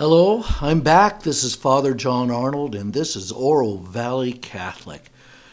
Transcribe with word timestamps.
Hello, 0.00 0.42
I'm 0.62 0.80
back. 0.80 1.24
This 1.24 1.44
is 1.44 1.54
Father 1.54 1.92
John 1.92 2.30
Arnold, 2.30 2.74
and 2.74 2.94
this 2.94 3.14
is 3.14 3.30
Oro 3.30 3.76
Valley 3.76 4.32
Catholic. 4.32 5.10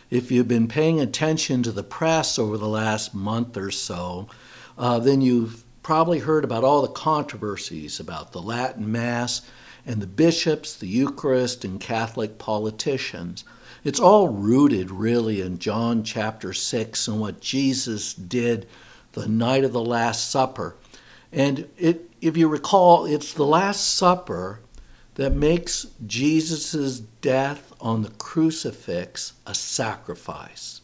If 0.09 0.31
you've 0.31 0.47
been 0.47 0.69
paying 0.69 1.01
attention 1.01 1.63
to 1.63 1.71
the 1.73 1.83
press 1.83 2.39
over 2.39 2.57
the 2.57 2.69
last 2.69 3.13
month 3.13 3.57
or 3.57 3.71
so, 3.71 4.29
uh, 4.77 4.99
then 4.99 5.19
you've 5.19 5.65
probably 5.83 6.19
heard 6.19 6.45
about 6.45 6.63
all 6.63 6.81
the 6.81 6.87
controversies 6.87 7.99
about 7.99 8.31
the 8.31 8.41
Latin 8.41 8.89
Mass 8.89 9.41
and 9.85 10.01
the 10.01 10.07
bishops, 10.07 10.73
the 10.77 10.87
Eucharist, 10.87 11.65
and 11.65 11.81
Catholic 11.81 12.37
politicians. 12.37 13.43
It's 13.83 13.99
all 13.99 14.29
rooted 14.29 14.91
really 14.91 15.41
in 15.41 15.59
John 15.59 16.03
chapter 16.03 16.53
6 16.53 17.05
and 17.09 17.19
what 17.19 17.41
Jesus 17.41 18.13
did 18.13 18.65
the 19.11 19.27
night 19.27 19.65
of 19.65 19.73
the 19.73 19.83
Last 19.83 20.31
Supper. 20.31 20.77
And 21.31 21.69
it, 21.77 22.09
if 22.21 22.37
you 22.37 22.47
recall, 22.47 23.05
it's 23.05 23.33
the 23.33 23.45
Last 23.45 23.95
Supper 23.95 24.61
that 25.15 25.33
makes 25.33 25.87
Jesus' 26.05 26.99
death 26.99 27.73
on 27.81 28.03
the 28.03 28.11
crucifix 28.11 29.33
a 29.45 29.55
sacrifice. 29.55 30.81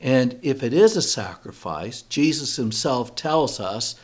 And 0.00 0.38
if 0.42 0.62
it 0.62 0.72
is 0.72 0.96
a 0.96 1.02
sacrifice, 1.02 2.02
Jesus 2.02 2.56
himself 2.56 3.14
tells 3.14 3.58
us 3.58 3.96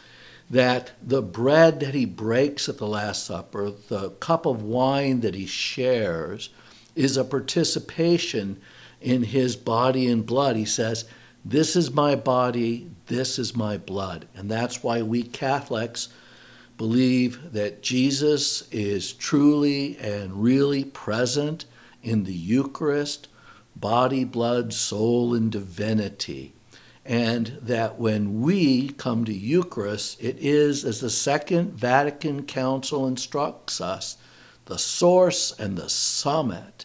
that 0.51 0.93
the 1.03 1.23
bread 1.23 1.81
that 1.81 1.95
he 1.95 2.05
breaks 2.05 2.69
at 2.69 2.79
the 2.79 2.87
Last 2.87 3.25
Supper, 3.25 3.71
the 3.71 4.11
cup 4.11 4.47
of 4.47 4.63
wine 4.63 5.21
that 5.21 5.35
he 5.35 5.47
shares, 5.47 6.51
is 6.95 7.17
a 7.17 7.25
participation 7.25 8.61
in 9.01 9.23
his 9.23 9.57
body 9.57 10.09
and 10.09 10.27
blood. 10.27 10.57
He 10.57 10.65
says, 10.65 11.05
This 11.45 11.75
is 11.75 11.93
my 11.93 12.15
body, 12.15 12.91
this 13.07 13.39
is 13.39 13.57
my 13.57 13.77
blood. 13.77 14.27
And 14.35 14.51
that's 14.51 14.83
why 14.83 15.03
we 15.03 15.23
Catholics 15.23 16.09
believe 16.79 17.53
that 17.53 17.83
Jesus 17.83 18.69
is 18.71 19.13
truly 19.13 19.97
and 19.99 20.43
really 20.43 20.85
present 20.85 21.65
in 22.03 22.25
the 22.25 22.35
Eucharist, 22.35 23.29
body, 23.77 24.25
blood, 24.25 24.73
soul, 24.73 25.35
and 25.35 25.51
divinity. 25.51 26.53
And 27.05 27.59
that 27.63 27.99
when 27.99 28.43
we 28.43 28.91
come 28.91 29.25
to 29.25 29.35
Eucharist, 29.35 30.23
it 30.23 30.37
is, 30.39 30.85
as 30.85 31.01
the 31.01 31.11
Second 31.11 31.73
Vatican 31.73 32.45
Council 32.45 33.07
instructs 33.07 33.81
us, 33.81 34.17
the 34.67 34.79
source 34.79 35.53
and 35.59 35.77
the 35.77 35.89
summit 35.89 36.85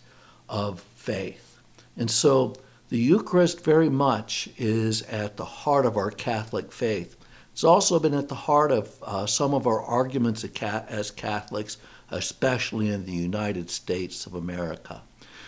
of 0.49 0.79
faith. 0.95 1.59
And 1.95 2.09
so 2.09 2.55
the 2.89 2.97
Eucharist 2.97 3.63
very 3.63 3.89
much 3.89 4.49
is 4.57 5.01
at 5.03 5.37
the 5.37 5.45
heart 5.45 5.85
of 5.85 5.97
our 5.97 6.11
Catholic 6.11 6.71
faith. 6.71 7.17
It's 7.51 7.63
also 7.63 7.99
been 7.99 8.13
at 8.13 8.29
the 8.29 8.35
heart 8.35 8.71
of 8.71 8.95
uh, 9.01 9.25
some 9.25 9.53
of 9.53 9.67
our 9.67 9.81
arguments 9.81 10.45
as 10.61 11.11
Catholics, 11.11 11.77
especially 12.11 12.89
in 12.89 13.05
the 13.05 13.11
United 13.11 13.69
States 13.69 14.25
of 14.25 14.33
America. 14.33 15.01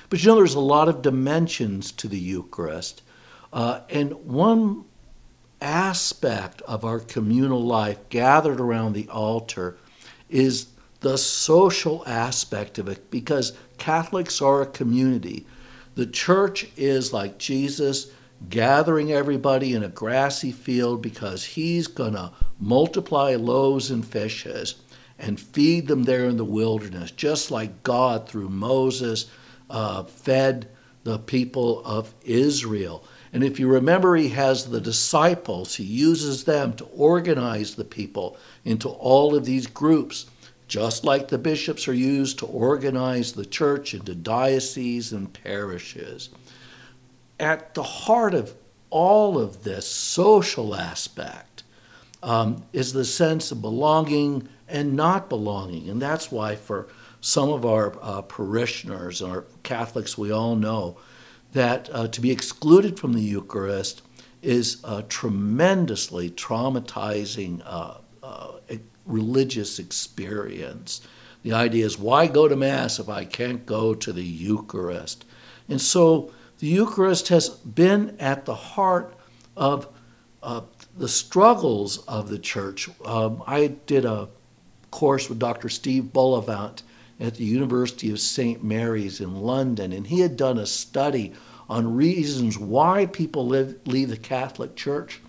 But 0.09 0.23
you 0.23 0.29
know, 0.29 0.35
there's 0.35 0.55
a 0.55 0.59
lot 0.59 0.89
of 0.89 1.01
dimensions 1.01 1.91
to 1.93 2.07
the 2.07 2.17
Eucharist. 2.17 3.03
Uh, 3.53 3.81
and 3.89 4.13
one 4.25 4.85
aspect 5.61 6.61
of 6.63 6.83
our 6.83 6.99
communal 6.99 7.63
life 7.63 7.99
gathered 8.09 8.59
around 8.59 8.93
the 8.93 9.07
altar 9.09 9.77
is 10.29 10.67
the 11.01 11.17
social 11.17 12.03
aspect 12.05 12.77
of 12.77 12.87
it 12.87 13.09
because 13.09 13.53
Catholics 13.77 14.41
are 14.41 14.61
a 14.61 14.65
community. 14.65 15.45
The 15.99 16.07
church 16.07 16.65
is 16.77 17.11
like 17.11 17.37
Jesus 17.37 18.09
gathering 18.47 19.11
everybody 19.11 19.73
in 19.73 19.83
a 19.83 19.89
grassy 19.89 20.53
field 20.53 21.01
because 21.01 21.43
he's 21.43 21.87
going 21.87 22.13
to 22.13 22.31
multiply 22.57 23.35
loaves 23.35 23.91
and 23.91 24.07
fishes 24.07 24.75
and 25.17 25.37
feed 25.37 25.87
them 25.87 26.03
there 26.03 26.23
in 26.23 26.37
the 26.37 26.45
wilderness, 26.45 27.11
just 27.11 27.51
like 27.51 27.83
God 27.83 28.29
through 28.29 28.47
Moses 28.47 29.25
uh, 29.69 30.03
fed 30.03 30.69
the 31.03 31.19
people 31.19 31.83
of 31.83 32.13
Israel. 32.23 33.03
And 33.33 33.43
if 33.43 33.59
you 33.59 33.67
remember, 33.67 34.15
he 34.15 34.29
has 34.29 34.69
the 34.69 34.79
disciples, 34.79 35.75
he 35.75 35.83
uses 35.83 36.45
them 36.45 36.77
to 36.77 36.85
organize 36.85 37.75
the 37.75 37.83
people 37.83 38.37
into 38.63 38.87
all 38.87 39.35
of 39.35 39.43
these 39.43 39.67
groups 39.67 40.27
just 40.69 41.03
like 41.03 41.27
the 41.27 41.37
bishops 41.39 41.87
are 41.87 41.93
used 41.93 42.39
to 42.39 42.45
organize 42.45 43.33
the 43.33 43.45
church 43.45 43.93
into 43.93 44.13
dioceses 44.13 45.11
and 45.11 45.33
parishes. 45.33 46.29
At 47.39 47.73
the 47.73 47.83
heart 47.83 48.35
of 48.35 48.53
all 48.91 49.39
of 49.39 49.63
this 49.63 49.87
social 49.87 50.75
aspect 50.75 51.63
um, 52.21 52.63
is 52.71 52.93
the 52.93 53.03
sense 53.03 53.51
of 53.51 53.61
belonging 53.61 54.47
and 54.67 54.95
not 54.95 55.27
belonging. 55.27 55.89
And 55.89 55.99
that's 55.99 56.31
why, 56.31 56.55
for 56.55 56.87
some 57.19 57.49
of 57.49 57.65
our 57.65 57.97
uh, 58.01 58.21
parishioners, 58.21 59.23
our 59.23 59.45
Catholics, 59.63 60.17
we 60.17 60.31
all 60.31 60.55
know 60.55 60.97
that 61.53 61.89
uh, 61.91 62.07
to 62.09 62.21
be 62.21 62.29
excluded 62.29 62.99
from 62.99 63.13
the 63.13 63.21
Eucharist 63.21 64.03
is 64.43 64.81
a 64.83 65.01
tremendously 65.01 66.29
traumatizing 66.29 67.61
uh, 67.65 67.95
uh 68.21 68.51
religious 69.09 69.79
experience. 69.79 71.01
The 71.43 71.53
idea 71.53 71.85
is 71.85 71.97
why 71.97 72.27
go 72.27 72.47
to 72.47 72.55
Mass 72.55 72.99
if 72.99 73.09
I 73.09 73.25
can't 73.25 73.65
go 73.65 73.93
to 73.93 74.13
the 74.13 74.23
Eucharist? 74.23 75.25
And 75.67 75.81
so 75.81 76.31
the 76.59 76.67
Eucharist 76.67 77.29
has 77.29 77.49
been 77.49 78.15
at 78.19 78.45
the 78.45 78.55
heart 78.55 79.13
of 79.55 79.87
uh, 80.43 80.61
the 80.97 81.07
struggles 81.07 81.99
of 82.05 82.29
the 82.29 82.39
church. 82.39 82.89
Um, 83.05 83.43
I 83.47 83.67
did 83.67 84.05
a 84.05 84.29
course 84.91 85.29
with 85.29 85.39
Dr. 85.39 85.69
Steve 85.69 86.11
Bullivant 86.11 86.83
at 87.19 87.35
the 87.35 87.45
University 87.45 88.09
of 88.11 88.19
St. 88.19 88.63
Mary's 88.63 89.19
in 89.19 89.41
London, 89.41 89.91
and 89.91 90.07
he 90.07 90.21
had 90.21 90.37
done 90.37 90.57
a 90.57 90.65
study 90.65 91.33
on 91.69 91.95
reasons 91.95 92.57
why 92.57 93.05
people 93.05 93.45
live, 93.45 93.79
leave 93.85 94.09
the 94.09 94.17
Catholic 94.17 94.75
Church. 94.75 95.21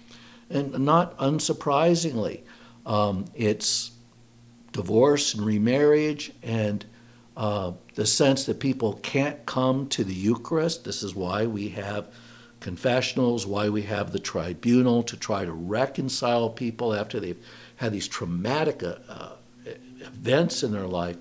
And 0.49 0.81
not 0.81 1.17
unsurprisingly, 1.19 2.41
um, 2.87 3.27
it's 3.35 3.93
divorce 4.73 5.35
and 5.35 5.45
remarriage 5.45 6.33
and 6.43 6.85
uh, 7.37 7.73
the 7.95 8.07
sense 8.07 8.45
that 8.45 8.61
people 8.61 8.95
can't 9.03 9.47
come 9.47 9.89
to 9.89 10.05
the 10.05 10.15
Eucharist. 10.15 10.85
This 10.85 11.03
is 11.03 11.15
why 11.15 11.47
we 11.47 11.71
have 11.71 12.09
confessionals, 12.61 13.47
why 13.47 13.69
we 13.69 13.83
have 13.83 14.13
the 14.13 14.19
tribunal 14.19 15.03
to 15.05 15.17
try 15.17 15.45
to 15.45 15.53
reconcile 15.53 16.51
people 16.51 16.95
after 16.95 17.19
they've 17.19 17.43
had 17.77 17.93
these 17.93 18.07
traumatic 18.07 18.83
uh, 18.83 19.31
events 20.01 20.63
in 20.63 20.73
their 20.73 20.87
life 20.87 21.17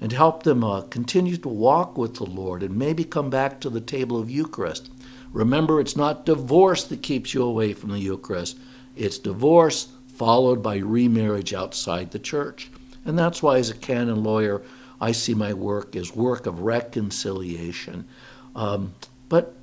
and 0.00 0.12
help 0.12 0.42
them 0.42 0.62
uh, 0.62 0.82
continue 0.82 1.36
to 1.36 1.48
walk 1.48 1.98
with 1.98 2.16
the 2.16 2.24
Lord 2.24 2.62
and 2.62 2.76
maybe 2.76 3.04
come 3.04 3.30
back 3.30 3.60
to 3.60 3.70
the 3.70 3.80
table 3.80 4.18
of 4.18 4.30
Eucharist. 4.30 4.90
Remember, 5.32 5.80
it's 5.80 5.96
not 5.96 6.26
divorce 6.26 6.84
that 6.84 7.02
keeps 7.02 7.34
you 7.34 7.42
away 7.42 7.72
from 7.72 7.90
the 7.90 7.98
Eucharist, 7.98 8.58
it's 8.96 9.18
divorce 9.18 9.88
followed 10.14 10.62
by 10.62 10.76
remarriage 10.76 11.52
outside 11.52 12.10
the 12.10 12.18
church. 12.18 12.70
And 13.04 13.18
that's 13.18 13.42
why, 13.42 13.58
as 13.58 13.70
a 13.70 13.74
canon 13.74 14.22
lawyer, 14.22 14.62
I 15.00 15.12
see 15.12 15.34
my 15.34 15.52
work 15.52 15.94
as 15.96 16.14
work 16.14 16.46
of 16.46 16.60
reconciliation. 16.60 18.08
Um, 18.56 18.94
but 19.28 19.54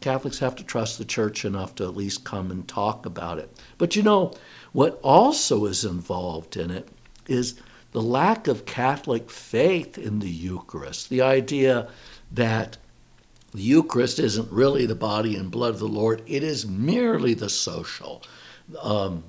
Catholics 0.00 0.38
have 0.38 0.56
to 0.56 0.64
trust 0.64 0.98
the 0.98 1.04
church 1.04 1.44
enough 1.44 1.74
to 1.76 1.84
at 1.84 1.96
least 1.96 2.24
come 2.24 2.50
and 2.50 2.66
talk 2.66 3.06
about 3.06 3.38
it. 3.38 3.56
But 3.76 3.96
you 3.96 4.02
know, 4.02 4.34
what 4.72 4.98
also 5.02 5.66
is 5.66 5.84
involved 5.84 6.56
in 6.56 6.70
it 6.70 6.88
is 7.26 7.60
the 7.92 8.02
lack 8.02 8.46
of 8.48 8.66
Catholic 8.66 9.30
faith 9.30 9.98
in 9.98 10.20
the 10.20 10.30
Eucharist, 10.30 11.08
the 11.08 11.22
idea 11.22 11.88
that 12.32 12.76
the 13.52 13.62
Eucharist 13.62 14.18
isn't 14.18 14.52
really 14.52 14.86
the 14.86 14.94
body 14.94 15.34
and 15.34 15.50
blood 15.50 15.74
of 15.74 15.80
the 15.80 15.88
Lord, 15.88 16.22
it 16.26 16.42
is 16.42 16.66
merely 16.66 17.34
the 17.34 17.48
social. 17.48 18.22
Um, 18.80 19.24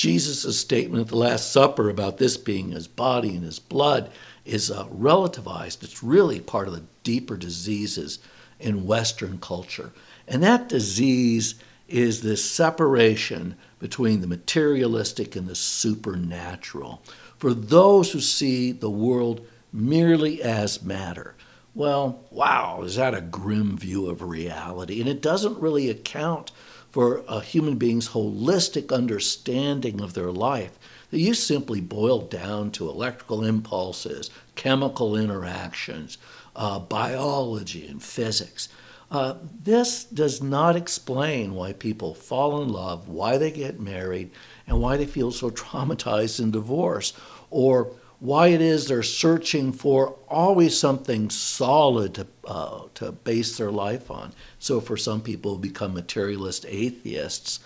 Jesus' 0.00 0.58
statement 0.58 1.02
at 1.02 1.08
the 1.08 1.16
Last 1.16 1.52
Supper 1.52 1.90
about 1.90 2.16
this 2.16 2.38
being 2.38 2.70
his 2.70 2.88
body 2.88 3.34
and 3.34 3.44
his 3.44 3.58
blood 3.58 4.10
is 4.46 4.70
uh, 4.70 4.86
relativized. 4.86 5.82
It's 5.82 6.02
really 6.02 6.40
part 6.40 6.68
of 6.68 6.72
the 6.72 6.84
deeper 7.02 7.36
diseases 7.36 8.18
in 8.58 8.86
Western 8.86 9.36
culture. 9.36 9.90
And 10.26 10.42
that 10.42 10.70
disease 10.70 11.56
is 11.86 12.22
this 12.22 12.42
separation 12.42 13.56
between 13.78 14.22
the 14.22 14.26
materialistic 14.26 15.36
and 15.36 15.46
the 15.46 15.54
supernatural. 15.54 17.02
For 17.36 17.52
those 17.52 18.12
who 18.12 18.20
see 18.20 18.72
the 18.72 18.88
world 18.88 19.46
merely 19.70 20.42
as 20.42 20.82
matter, 20.82 21.34
well, 21.74 22.24
wow, 22.30 22.80
is 22.84 22.96
that 22.96 23.12
a 23.12 23.20
grim 23.20 23.76
view 23.76 24.08
of 24.08 24.22
reality? 24.22 24.98
And 24.98 25.10
it 25.10 25.20
doesn't 25.20 25.60
really 25.60 25.90
account 25.90 26.52
for 26.90 27.22
a 27.28 27.40
human 27.40 27.76
being's 27.76 28.10
holistic 28.10 28.92
understanding 28.92 30.00
of 30.00 30.14
their 30.14 30.30
life 30.30 30.78
that 31.10 31.20
you 31.20 31.34
simply 31.34 31.80
boil 31.80 32.20
down 32.20 32.70
to 32.72 32.88
electrical 32.88 33.44
impulses, 33.44 34.30
chemical 34.54 35.16
interactions, 35.16 36.18
uh, 36.56 36.78
biology, 36.78 37.86
and 37.86 38.02
physics. 38.02 38.68
Uh, 39.10 39.34
this 39.64 40.04
does 40.04 40.40
not 40.40 40.76
explain 40.76 41.54
why 41.54 41.72
people 41.72 42.14
fall 42.14 42.62
in 42.62 42.68
love, 42.68 43.08
why 43.08 43.36
they 43.36 43.50
get 43.50 43.80
married, 43.80 44.30
and 44.66 44.80
why 44.80 44.96
they 44.96 45.06
feel 45.06 45.32
so 45.32 45.50
traumatized 45.50 46.40
in 46.40 46.50
divorce, 46.50 47.12
or 47.50 47.92
why 48.20 48.48
it 48.48 48.60
is 48.60 48.86
they're 48.86 49.02
searching 49.02 49.72
for 49.72 50.14
always 50.28 50.78
something 50.78 51.30
solid 51.30 52.14
to, 52.14 52.26
uh, 52.46 52.82
to 52.94 53.12
base 53.12 53.56
their 53.56 53.70
life 53.70 54.10
on. 54.10 54.32
So, 54.58 54.80
for 54.80 54.96
some 54.96 55.22
people 55.22 55.54
who 55.54 55.60
become 55.60 55.94
materialist 55.94 56.66
atheists, 56.68 57.60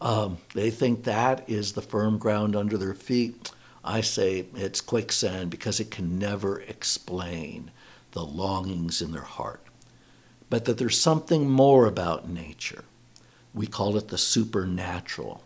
um, 0.00 0.38
they 0.54 0.70
think 0.70 1.04
that 1.04 1.48
is 1.48 1.72
the 1.72 1.82
firm 1.82 2.18
ground 2.18 2.56
under 2.56 2.78
their 2.78 2.94
feet. 2.94 3.50
I 3.84 4.00
say 4.00 4.46
it's 4.54 4.80
quicksand 4.80 5.50
because 5.50 5.78
it 5.78 5.90
can 5.90 6.18
never 6.18 6.60
explain 6.62 7.70
the 8.12 8.24
longings 8.24 9.02
in 9.02 9.12
their 9.12 9.20
heart. 9.20 9.62
But 10.50 10.64
that 10.64 10.78
there's 10.78 10.98
something 10.98 11.48
more 11.48 11.86
about 11.86 12.28
nature. 12.28 12.84
We 13.52 13.66
call 13.66 13.96
it 13.96 14.08
the 14.08 14.18
supernatural. 14.18 15.42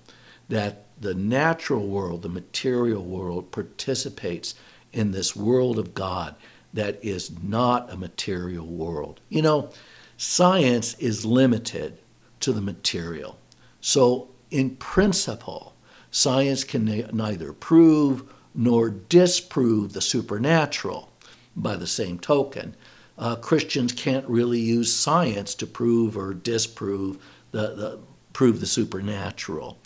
That 0.48 0.84
the 1.02 1.14
natural 1.14 1.86
world, 1.86 2.22
the 2.22 2.28
material 2.28 3.04
world, 3.04 3.50
participates 3.50 4.54
in 4.92 5.10
this 5.10 5.34
world 5.34 5.78
of 5.78 5.94
God 5.94 6.36
that 6.72 6.98
is 7.04 7.30
not 7.42 7.92
a 7.92 7.96
material 7.96 8.66
world. 8.66 9.20
You 9.28 9.42
know, 9.42 9.70
science 10.16 10.94
is 10.94 11.26
limited 11.26 11.98
to 12.40 12.52
the 12.52 12.60
material. 12.60 13.38
So, 13.80 14.28
in 14.50 14.76
principle, 14.76 15.74
science 16.10 16.62
can 16.64 16.84
neither 17.12 17.52
prove 17.52 18.32
nor 18.54 18.90
disprove 18.90 19.92
the 19.92 20.00
supernatural. 20.00 21.10
By 21.54 21.76
the 21.76 21.86
same 21.86 22.18
token, 22.18 22.76
uh, 23.18 23.36
Christians 23.36 23.92
can't 23.92 24.26
really 24.28 24.60
use 24.60 24.94
science 24.94 25.54
to 25.56 25.66
prove 25.66 26.16
or 26.16 26.32
disprove 26.32 27.18
the, 27.50 27.74
the 27.74 27.98
prove 28.32 28.60
the 28.60 28.66
supernatural. 28.66 29.78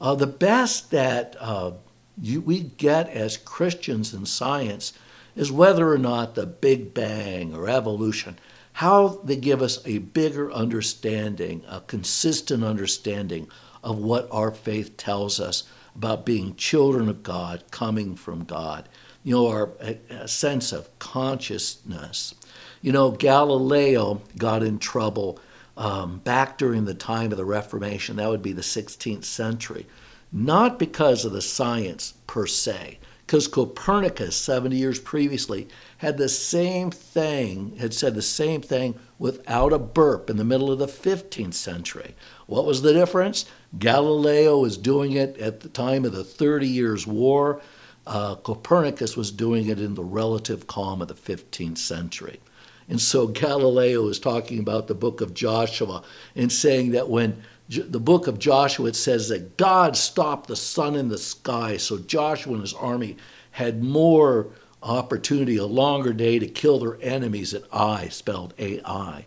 Uh, 0.00 0.14
the 0.14 0.26
best 0.26 0.90
that 0.90 1.36
uh, 1.40 1.72
you, 2.20 2.40
we 2.40 2.60
get 2.60 3.08
as 3.10 3.36
Christians 3.36 4.14
in 4.14 4.26
science 4.26 4.92
is 5.34 5.52
whether 5.52 5.92
or 5.92 5.98
not 5.98 6.34
the 6.34 6.46
Big 6.46 6.94
Bang 6.94 7.54
or 7.54 7.68
evolution, 7.68 8.38
how 8.74 9.20
they 9.24 9.36
give 9.36 9.62
us 9.62 9.80
a 9.84 9.98
bigger 9.98 10.52
understanding, 10.52 11.64
a 11.68 11.80
consistent 11.80 12.62
understanding 12.62 13.48
of 13.82 13.98
what 13.98 14.28
our 14.30 14.50
faith 14.50 14.96
tells 14.96 15.40
us 15.40 15.64
about 15.94 16.24
being 16.24 16.54
children 16.54 17.08
of 17.08 17.22
God, 17.22 17.64
coming 17.70 18.14
from 18.14 18.44
God. 18.44 18.88
You 19.24 19.34
know, 19.34 19.48
our 19.48 19.70
a, 19.80 19.98
a 20.10 20.28
sense 20.28 20.72
of 20.72 20.96
consciousness. 20.98 22.34
You 22.80 22.92
know, 22.92 23.10
Galileo 23.10 24.22
got 24.36 24.62
in 24.62 24.78
trouble 24.78 25.40
um, 25.78 26.18
back 26.18 26.58
during 26.58 26.84
the 26.84 26.92
time 26.92 27.30
of 27.30 27.38
the 27.38 27.44
Reformation, 27.44 28.16
that 28.16 28.28
would 28.28 28.42
be 28.42 28.52
the 28.52 28.62
16th 28.62 29.24
century, 29.24 29.86
not 30.32 30.78
because 30.78 31.24
of 31.24 31.32
the 31.32 31.40
science 31.40 32.14
per 32.26 32.46
se, 32.46 32.98
because 33.24 33.46
Copernicus, 33.46 34.34
70 34.36 34.76
years 34.76 34.98
previously, 34.98 35.68
had 35.98 36.18
the 36.18 36.28
same 36.28 36.90
thing, 36.90 37.76
had 37.76 37.94
said 37.94 38.16
the 38.16 38.22
same 38.22 38.60
thing 38.60 38.98
without 39.20 39.72
a 39.72 39.78
burp 39.78 40.28
in 40.28 40.36
the 40.36 40.44
middle 40.44 40.72
of 40.72 40.80
the 40.80 40.86
15th 40.86 41.54
century. 41.54 42.16
What 42.46 42.66
was 42.66 42.82
the 42.82 42.92
difference? 42.92 43.46
Galileo 43.78 44.58
was 44.58 44.76
doing 44.76 45.12
it 45.12 45.38
at 45.38 45.60
the 45.60 45.68
time 45.68 46.04
of 46.04 46.12
the 46.12 46.24
Thirty 46.24 46.66
Years' 46.66 47.06
War. 47.06 47.60
Uh, 48.06 48.34
Copernicus 48.36 49.16
was 49.16 49.30
doing 49.30 49.68
it 49.68 49.78
in 49.78 49.94
the 49.94 50.02
relative 50.02 50.66
calm 50.66 51.02
of 51.02 51.08
the 51.08 51.14
15th 51.14 51.78
century. 51.78 52.40
And 52.88 53.00
so 53.00 53.26
Galileo 53.26 54.08
is 54.08 54.18
talking 54.18 54.58
about 54.58 54.86
the 54.86 54.94
book 54.94 55.20
of 55.20 55.34
Joshua 55.34 56.02
and 56.34 56.50
saying 56.50 56.92
that 56.92 57.08
when 57.08 57.42
the 57.68 58.00
book 58.00 58.26
of 58.26 58.38
Joshua 58.38 58.88
it 58.88 58.96
says 58.96 59.28
that 59.28 59.56
God 59.58 59.96
stopped 59.96 60.48
the 60.48 60.56
sun 60.56 60.94
in 60.94 61.08
the 61.08 61.18
sky, 61.18 61.76
so 61.76 61.98
Joshua 61.98 62.54
and 62.54 62.62
his 62.62 62.72
army 62.72 63.16
had 63.50 63.82
more 63.82 64.48
opportunity, 64.82 65.56
a 65.56 65.66
longer 65.66 66.12
day 66.12 66.38
to 66.38 66.46
kill 66.46 66.78
their 66.78 66.98
enemies 67.02 67.52
at 67.52 67.64
I, 67.72 68.08
spelled 68.08 68.54
A-I. 68.58 69.26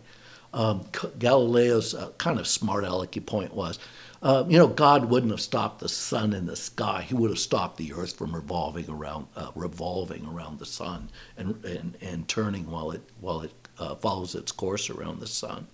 Um, 0.52 0.84
Galileo's 1.18 1.94
uh, 1.94 2.10
kind 2.18 2.38
of 2.38 2.46
smart 2.46 2.84
alecky 2.84 3.24
point 3.24 3.54
was, 3.54 3.78
uh, 4.22 4.44
you 4.48 4.56
know, 4.56 4.68
God 4.68 5.06
wouldn't 5.06 5.32
have 5.32 5.40
stopped 5.40 5.80
the 5.80 5.88
sun 5.88 6.32
in 6.32 6.46
the 6.46 6.54
sky. 6.54 7.02
He 7.02 7.14
would 7.14 7.30
have 7.30 7.40
stopped 7.40 7.76
the 7.76 7.92
earth 7.92 8.16
from 8.16 8.34
revolving 8.34 8.88
around, 8.88 9.26
uh, 9.34 9.50
revolving 9.56 10.26
around 10.26 10.60
the 10.60 10.66
sun 10.66 11.10
and, 11.36 11.64
and, 11.64 11.96
and 12.00 12.28
turning 12.28 12.70
while 12.70 12.92
it 12.92 13.02
while 13.20 13.40
it 13.40 13.52
uh, 13.78 13.96
follows 13.96 14.36
its 14.36 14.52
course 14.52 14.90
around 14.90 15.18
the 15.18 15.26
sun. 15.26 15.66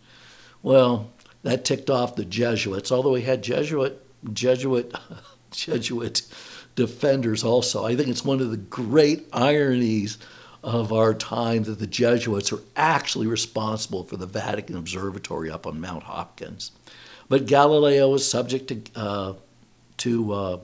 Well, 0.62 1.10
that 1.42 1.64
ticked 1.64 1.90
off 1.90 2.16
the 2.16 2.24
Jesuits, 2.24 2.90
although 2.90 3.12
we 3.12 3.22
had 3.22 3.42
Jesuit 3.42 4.02
Jesuit 4.32 4.94
Jesuit 5.50 6.22
defenders 6.74 7.44
also. 7.44 7.84
I 7.84 7.96
think 7.96 8.08
it's 8.08 8.24
one 8.24 8.40
of 8.40 8.50
the 8.50 8.56
great 8.56 9.28
ironies 9.32 10.16
of 10.62 10.92
our 10.92 11.12
time 11.12 11.64
that 11.64 11.78
the 11.78 11.86
Jesuits 11.86 12.52
are 12.52 12.60
actually 12.76 13.26
responsible 13.26 14.04
for 14.04 14.16
the 14.16 14.26
Vatican 14.26 14.76
Observatory 14.76 15.50
up 15.50 15.66
on 15.66 15.80
Mount 15.80 16.04
Hopkins. 16.04 16.72
But 17.28 17.46
Galileo 17.46 18.10
was 18.10 18.28
subject 18.28 18.68
to, 18.68 19.00
uh, 19.00 19.34
to 19.98 20.32
uh, 20.32 20.58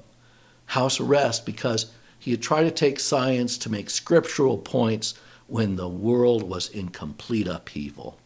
house 0.66 1.00
arrest 1.00 1.44
because 1.44 1.92
he 2.18 2.30
had 2.30 2.42
tried 2.42 2.64
to 2.64 2.70
take 2.70 2.98
science 2.98 3.58
to 3.58 3.70
make 3.70 3.90
scriptural 3.90 4.56
points 4.56 5.14
when 5.46 5.76
the 5.76 5.88
world 5.88 6.42
was 6.42 6.68
in 6.68 6.88
complete 6.88 7.46
upheaval. 7.46 8.18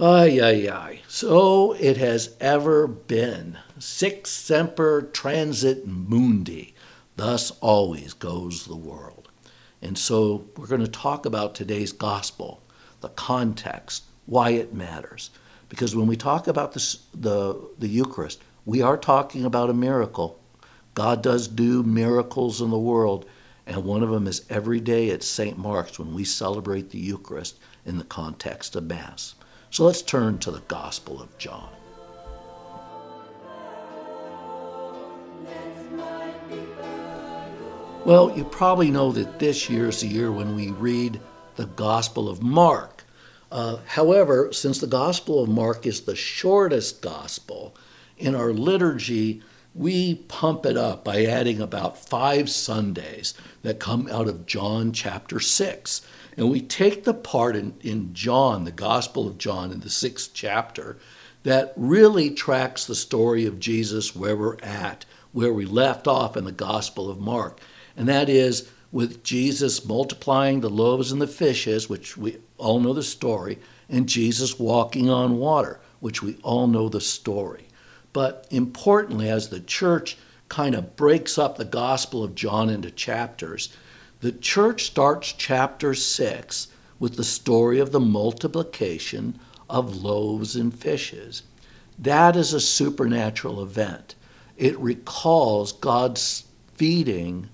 Ay, 0.00 0.38
ay, 0.40 0.68
ay. 0.70 1.00
So 1.08 1.72
it 1.72 1.96
has 1.96 2.36
ever 2.40 2.86
been. 2.86 3.58
Sic 3.78 4.26
semper 4.26 5.02
transit 5.02 5.86
mundi. 5.86 6.74
Thus 7.16 7.50
always 7.60 8.12
goes 8.12 8.66
the 8.66 8.76
world. 8.76 9.28
And 9.82 9.98
so 9.98 10.46
we're 10.56 10.66
going 10.66 10.84
to 10.84 10.90
talk 10.90 11.26
about 11.26 11.54
today's 11.54 11.92
gospel, 11.92 12.62
the 13.00 13.08
context, 13.08 14.04
why 14.26 14.50
it 14.50 14.74
matters. 14.74 15.30
Because 15.68 15.94
when 15.94 16.06
we 16.06 16.16
talk 16.16 16.46
about 16.46 16.72
this, 16.72 17.04
the, 17.14 17.68
the 17.78 17.88
Eucharist, 17.88 18.42
we 18.64 18.82
are 18.82 18.96
talking 18.96 19.44
about 19.44 19.70
a 19.70 19.74
miracle. 19.74 20.38
God 20.94 21.22
does 21.22 21.48
do 21.48 21.82
miracles 21.82 22.60
in 22.60 22.70
the 22.70 22.78
world, 22.78 23.26
and 23.66 23.84
one 23.84 24.02
of 24.02 24.10
them 24.10 24.26
is 24.26 24.44
every 24.50 24.80
day 24.80 25.10
at 25.10 25.22
St. 25.22 25.58
Mark's 25.58 25.98
when 25.98 26.14
we 26.14 26.24
celebrate 26.24 26.90
the 26.90 26.98
Eucharist 26.98 27.58
in 27.84 27.98
the 27.98 28.04
context 28.04 28.74
of 28.76 28.84
Mass. 28.84 29.34
So 29.70 29.84
let's 29.84 30.02
turn 30.02 30.38
to 30.38 30.50
the 30.50 30.60
Gospel 30.60 31.20
of 31.20 31.36
John. 31.38 31.68
Well, 38.04 38.34
you 38.34 38.44
probably 38.44 38.90
know 38.90 39.12
that 39.12 39.38
this 39.38 39.68
year 39.68 39.88
is 39.88 40.00
the 40.00 40.06
year 40.06 40.32
when 40.32 40.56
we 40.56 40.70
read 40.70 41.20
the 41.56 41.66
Gospel 41.66 42.30
of 42.30 42.42
Mark. 42.42 42.97
Uh, 43.50 43.78
however, 43.86 44.52
since 44.52 44.78
the 44.78 44.86
Gospel 44.86 45.42
of 45.42 45.48
Mark 45.48 45.86
is 45.86 46.02
the 46.02 46.16
shortest 46.16 47.00
Gospel, 47.00 47.74
in 48.18 48.34
our 48.34 48.52
liturgy, 48.52 49.42
we 49.74 50.16
pump 50.16 50.66
it 50.66 50.76
up 50.76 51.04
by 51.04 51.24
adding 51.24 51.60
about 51.60 51.96
five 51.96 52.50
Sundays 52.50 53.34
that 53.62 53.78
come 53.78 54.08
out 54.10 54.28
of 54.28 54.46
John 54.46 54.92
chapter 54.92 55.38
6. 55.38 56.02
And 56.36 56.50
we 56.50 56.60
take 56.60 57.04
the 57.04 57.14
part 57.14 57.56
in, 57.56 57.74
in 57.80 58.12
John, 58.12 58.64
the 58.64 58.72
Gospel 58.72 59.26
of 59.26 59.38
John, 59.38 59.70
in 59.72 59.80
the 59.80 59.90
sixth 59.90 60.30
chapter, 60.34 60.98
that 61.44 61.72
really 61.76 62.30
tracks 62.30 62.84
the 62.84 62.94
story 62.94 63.46
of 63.46 63.60
Jesus 63.60 64.14
where 64.14 64.36
we're 64.36 64.58
at, 64.62 65.04
where 65.32 65.52
we 65.52 65.64
left 65.64 66.06
off 66.06 66.36
in 66.36 66.44
the 66.44 66.52
Gospel 66.52 67.08
of 67.10 67.20
Mark. 67.20 67.60
And 67.96 68.08
that 68.08 68.28
is 68.28 68.70
with 68.90 69.22
Jesus 69.22 69.84
multiplying 69.84 70.60
the 70.60 70.70
loaves 70.70 71.12
and 71.12 71.20
the 71.20 71.26
fishes, 71.26 71.88
which 71.88 72.16
we 72.16 72.38
all 72.56 72.80
know 72.80 72.92
the 72.92 73.02
story, 73.02 73.58
and 73.88 74.08
Jesus 74.08 74.58
walking 74.58 75.10
on 75.10 75.38
water, 75.38 75.80
which 76.00 76.22
we 76.22 76.38
all 76.42 76.66
know 76.66 76.88
the 76.88 77.00
story. 77.00 77.68
But 78.12 78.46
importantly, 78.50 79.28
as 79.28 79.48
the 79.48 79.60
church 79.60 80.16
kind 80.48 80.74
of 80.74 80.96
breaks 80.96 81.36
up 81.36 81.56
the 81.56 81.64
Gospel 81.64 82.24
of 82.24 82.34
John 82.34 82.70
into 82.70 82.90
chapters, 82.90 83.68
the 84.20 84.32
church 84.32 84.84
starts 84.84 85.32
chapter 85.32 85.94
6 85.94 86.68
with 86.98 87.16
the 87.16 87.24
story 87.24 87.78
of 87.78 87.92
the 87.92 88.00
multiplication 88.00 89.38
of 89.68 90.02
loaves 90.02 90.56
and 90.56 90.76
fishes. 90.76 91.42
That 91.98 92.36
is 92.36 92.52
a 92.52 92.60
supernatural 92.60 93.62
event. 93.62 94.14
It 94.56 94.78
recalls 94.78 95.72
God's 95.72 96.44
feeding 96.74 97.48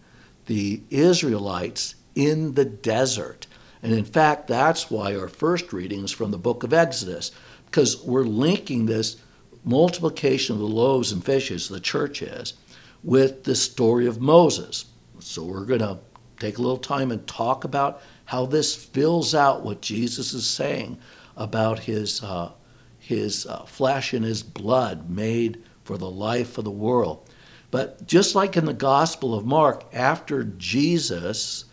the 0.46 0.82
Israelites 0.90 1.94
in 2.14 2.54
the 2.54 2.64
desert. 2.64 3.46
And 3.82 3.92
in 3.92 4.04
fact, 4.04 4.46
that's 4.46 4.90
why 4.90 5.14
our 5.14 5.28
first 5.28 5.72
reading 5.72 6.04
is 6.04 6.12
from 6.12 6.30
the 6.30 6.38
book 6.38 6.62
of 6.62 6.72
Exodus, 6.72 7.32
because 7.66 8.02
we're 8.02 8.24
linking 8.24 8.86
this 8.86 9.16
multiplication 9.64 10.54
of 10.54 10.60
the 10.60 10.66
loaves 10.66 11.12
and 11.12 11.24
fishes, 11.24 11.68
the 11.68 11.80
church 11.80 12.22
is, 12.22 12.54
with 13.02 13.44
the 13.44 13.54
story 13.54 14.06
of 14.06 14.20
Moses. 14.20 14.86
So 15.20 15.44
we're 15.44 15.64
going 15.64 15.80
to 15.80 15.98
take 16.38 16.58
a 16.58 16.62
little 16.62 16.78
time 16.78 17.10
and 17.10 17.26
talk 17.26 17.64
about 17.64 18.00
how 18.26 18.46
this 18.46 18.74
fills 18.74 19.34
out 19.34 19.62
what 19.62 19.80
Jesus 19.80 20.32
is 20.32 20.46
saying 20.46 20.98
about 21.36 21.80
his, 21.80 22.22
uh, 22.22 22.52
his 22.98 23.46
uh, 23.46 23.64
flesh 23.64 24.12
and 24.12 24.24
his 24.24 24.42
blood 24.42 25.10
made 25.10 25.62
for 25.84 25.98
the 25.98 26.10
life 26.10 26.56
of 26.58 26.64
the 26.64 26.70
world. 26.70 27.28
But 27.74 28.06
just 28.06 28.36
like 28.36 28.56
in 28.56 28.66
the 28.66 28.72
Gospel 28.72 29.34
of 29.34 29.44
Mark, 29.44 29.92
after 29.92 30.44
Jesus 30.44 31.64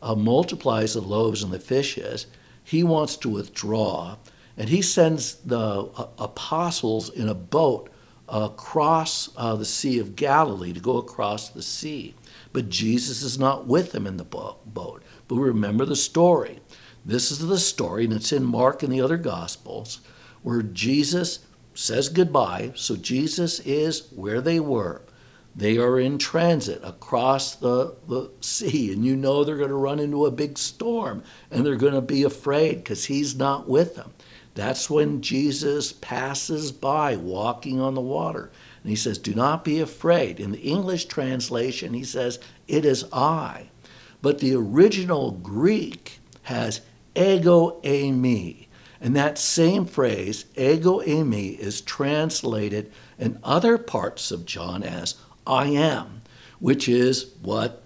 uh, 0.00 0.14
multiplies 0.14 0.94
the 0.94 1.00
loaves 1.00 1.42
and 1.42 1.52
the 1.52 1.58
fishes, 1.58 2.28
he 2.62 2.84
wants 2.84 3.16
to 3.16 3.28
withdraw, 3.28 4.18
and 4.56 4.68
he 4.68 4.80
sends 4.80 5.34
the 5.34 5.58
uh, 5.58 6.06
apostles 6.20 7.10
in 7.10 7.28
a 7.28 7.34
boat 7.34 7.90
across 8.28 9.28
uh, 9.36 9.56
the 9.56 9.64
Sea 9.64 9.98
of 9.98 10.14
Galilee 10.14 10.72
to 10.72 10.78
go 10.78 10.98
across 10.98 11.48
the 11.48 11.62
sea. 11.62 12.14
But 12.52 12.68
Jesus 12.68 13.22
is 13.22 13.36
not 13.36 13.66
with 13.66 13.90
them 13.90 14.06
in 14.06 14.18
the 14.18 14.24
boat. 14.24 15.02
But 15.26 15.34
remember 15.34 15.84
the 15.84 15.96
story. 15.96 16.60
This 17.04 17.32
is 17.32 17.40
the 17.40 17.58
story, 17.58 18.04
and 18.04 18.12
it's 18.12 18.32
in 18.32 18.44
Mark 18.44 18.84
and 18.84 18.92
the 18.92 19.00
other 19.00 19.16
Gospels, 19.16 19.98
where 20.44 20.62
Jesus 20.62 21.40
says 21.74 22.08
goodbye. 22.08 22.70
So 22.76 22.94
Jesus 22.94 23.58
is 23.58 24.12
where 24.12 24.40
they 24.40 24.60
were. 24.60 25.02
They 25.54 25.78
are 25.78 25.98
in 25.98 26.18
transit 26.18 26.80
across 26.84 27.56
the, 27.56 27.96
the 28.06 28.30
sea, 28.40 28.92
and 28.92 29.04
you 29.04 29.16
know 29.16 29.42
they're 29.42 29.56
going 29.56 29.68
to 29.68 29.74
run 29.74 29.98
into 29.98 30.24
a 30.24 30.30
big 30.30 30.56
storm 30.56 31.24
and 31.50 31.66
they're 31.66 31.76
going 31.76 31.94
to 31.94 32.00
be 32.00 32.22
afraid 32.22 32.76
because 32.76 33.06
he's 33.06 33.34
not 33.34 33.68
with 33.68 33.96
them. 33.96 34.12
That's 34.54 34.90
when 34.90 35.22
Jesus 35.22 35.92
passes 35.92 36.72
by 36.72 37.16
walking 37.16 37.80
on 37.80 37.94
the 37.94 38.00
water. 38.00 38.50
And 38.82 38.90
he 38.90 38.96
says, 38.96 39.18
Do 39.18 39.34
not 39.34 39.64
be 39.64 39.80
afraid. 39.80 40.40
In 40.40 40.52
the 40.52 40.58
English 40.58 41.06
translation, 41.06 41.94
he 41.94 42.04
says, 42.04 42.38
It 42.66 42.84
is 42.84 43.04
I. 43.12 43.70
But 44.22 44.38
the 44.38 44.54
original 44.54 45.32
Greek 45.32 46.20
has 46.42 46.80
ego 47.14 47.80
eimi. 47.82 48.66
And 49.00 49.16
that 49.16 49.38
same 49.38 49.86
phrase, 49.86 50.44
ego 50.56 51.00
eimi, 51.00 51.58
is 51.58 51.80
translated 51.80 52.92
in 53.18 53.38
other 53.42 53.78
parts 53.78 54.30
of 54.30 54.44
John 54.44 54.82
as 54.82 55.14
I 55.50 55.66
am, 55.66 56.22
which 56.60 56.88
is 56.88 57.32
what 57.42 57.82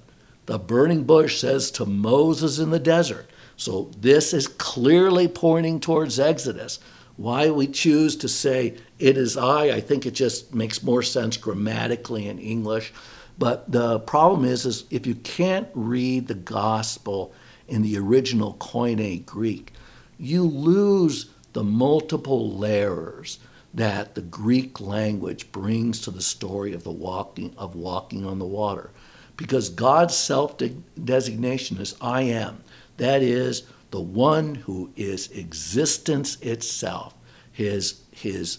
the 0.47 0.59
burning 0.59 1.04
bush 1.04 1.40
says 1.40 1.71
to 1.73 1.87
Moses 1.87 2.59
in 2.59 2.71
the 2.71 2.78
desert. 2.78 3.30
So 3.56 3.90
this 3.99 4.35
is 4.35 4.47
clearly 4.47 5.28
pointing 5.28 5.80
towards 5.80 6.21
Exodus. 6.21 6.78
Why 7.16 7.50
we 7.50 7.68
choose 7.68 8.16
to 8.16 8.28
say 8.28 8.75
it 8.99 9.16
is 9.16 9.37
I, 9.37 9.66
I 9.71 9.80
think 9.80 10.04
it 10.04 10.12
just 10.12 10.52
makes 10.54 10.83
more 10.83 11.02
sense 11.02 11.37
grammatically 11.37 12.28
in 12.28 12.38
English. 12.38 12.92
But 13.38 13.71
the 13.71 14.00
problem 14.00 14.44
is, 14.44 14.66
is 14.66 14.85
if 14.90 15.06
you 15.06 15.14
can't 15.14 15.68
read 15.75 16.26
the 16.28 16.35
gospel 16.35 17.33
in 17.66 17.83
the 17.83 17.97
original 17.97 18.54
Koine 18.54 19.25
Greek, 19.25 19.73
you 20.18 20.44
lose 20.44 21.30
the 21.52 21.64
multiple 21.64 22.56
layers 22.56 23.38
that 23.75 24.14
the 24.14 24.23
Greek 24.23 24.81
language 24.81 25.50
brings 25.50 26.00
to 26.00 26.11
the 26.11 26.23
story 26.23 26.73
of 26.73 26.85
the 26.85 26.90
walking 26.90 27.54
of 27.59 27.75
walking 27.75 28.25
on 28.25 28.38
the 28.38 28.47
water. 28.47 28.90
Because 29.37 29.69
God's 29.69 30.16
self-designation 30.16 31.78
is 31.78 31.97
I 32.00 32.23
am. 32.23 32.62
That 32.99 33.21
is 33.21 33.64
the 33.90 34.00
one 34.00 34.54
who 34.54 34.93
is 34.97 35.28
existence 35.33 36.40
itself. 36.40 37.14
His 37.50 38.00
his 38.12 38.59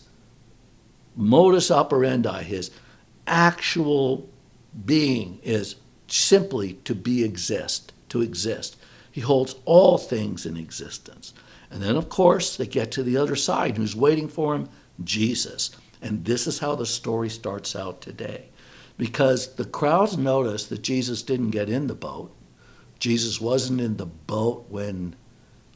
modus 1.15 1.71
operandi, 1.71 2.43
his 2.43 2.71
actual 3.25 4.29
being 4.85 5.39
is 5.43 5.75
simply 6.07 6.73
to 6.83 6.93
be 6.93 7.23
exist, 7.23 7.93
to 8.09 8.21
exist. 8.21 8.75
He 9.11 9.21
holds 9.21 9.55
all 9.63 9.97
things 9.97 10.45
in 10.45 10.57
existence. 10.57 11.33
And 11.71 11.81
then, 11.81 11.95
of 11.95 12.09
course, 12.09 12.57
they 12.57 12.67
get 12.67 12.91
to 12.91 13.03
the 13.03 13.17
other 13.17 13.35
side. 13.35 13.77
Who's 13.77 13.95
waiting 13.95 14.27
for 14.27 14.55
him? 14.55 14.69
Jesus. 15.03 15.75
And 16.01 16.25
this 16.25 16.47
is 16.47 16.59
how 16.59 16.75
the 16.75 16.85
story 16.85 17.29
starts 17.29 17.75
out 17.75 18.01
today. 18.01 18.49
Because 18.97 19.55
the 19.55 19.65
crowds 19.65 20.17
noticed 20.17 20.69
that 20.69 20.81
Jesus 20.81 21.21
didn't 21.21 21.49
get 21.49 21.69
in 21.69 21.87
the 21.87 21.95
boat. 21.95 22.33
Jesus 22.99 23.41
wasn't 23.41 23.81
in 23.81 23.97
the 23.97 24.05
boat 24.05 24.67
when 24.69 25.15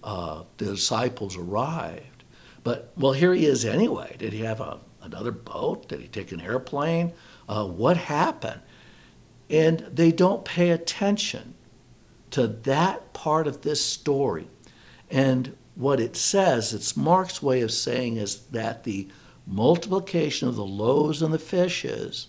uh, 0.04 0.44
the 0.58 0.66
disciples 0.66 1.36
arrived. 1.36 2.24
But, 2.64 2.94
well, 2.96 3.14
here 3.14 3.34
he 3.34 3.46
is 3.46 3.66
anyway. 3.66 4.16
Did 4.18 4.34
he 4.34 4.42
have 4.42 4.62
a, 4.62 4.80
another 5.02 5.32
boat? 5.32 5.90
Did 5.90 6.02
he 6.02 6.08
take 6.08 6.32
an 6.32 6.42
airplane? 6.42 7.14
Uh, 7.48 7.66
what 7.66 7.98
happened? 7.98 8.62
And 9.50 9.80
they 9.80 10.12
don't 10.12 10.46
pay 10.46 10.70
attention 10.70 11.56
to 12.32 12.48
that 12.48 13.14
part 13.14 13.48
of 13.48 13.62
this 13.62 13.84
story. 13.84 14.48
And 15.10 15.56
what 15.80 16.02
it 16.02 16.18
says, 16.18 16.74
it's 16.74 16.98
Mark's 16.98 17.42
way 17.42 17.62
of 17.62 17.72
saying 17.72 18.18
is 18.18 18.42
that 18.48 18.84
the 18.84 19.08
multiplication 19.48 20.50
of 20.50 20.58
the 20.58 20.66
loaves 20.66 21.22
and 21.22 21.34
the 21.34 21.40
fishes 21.40 22.28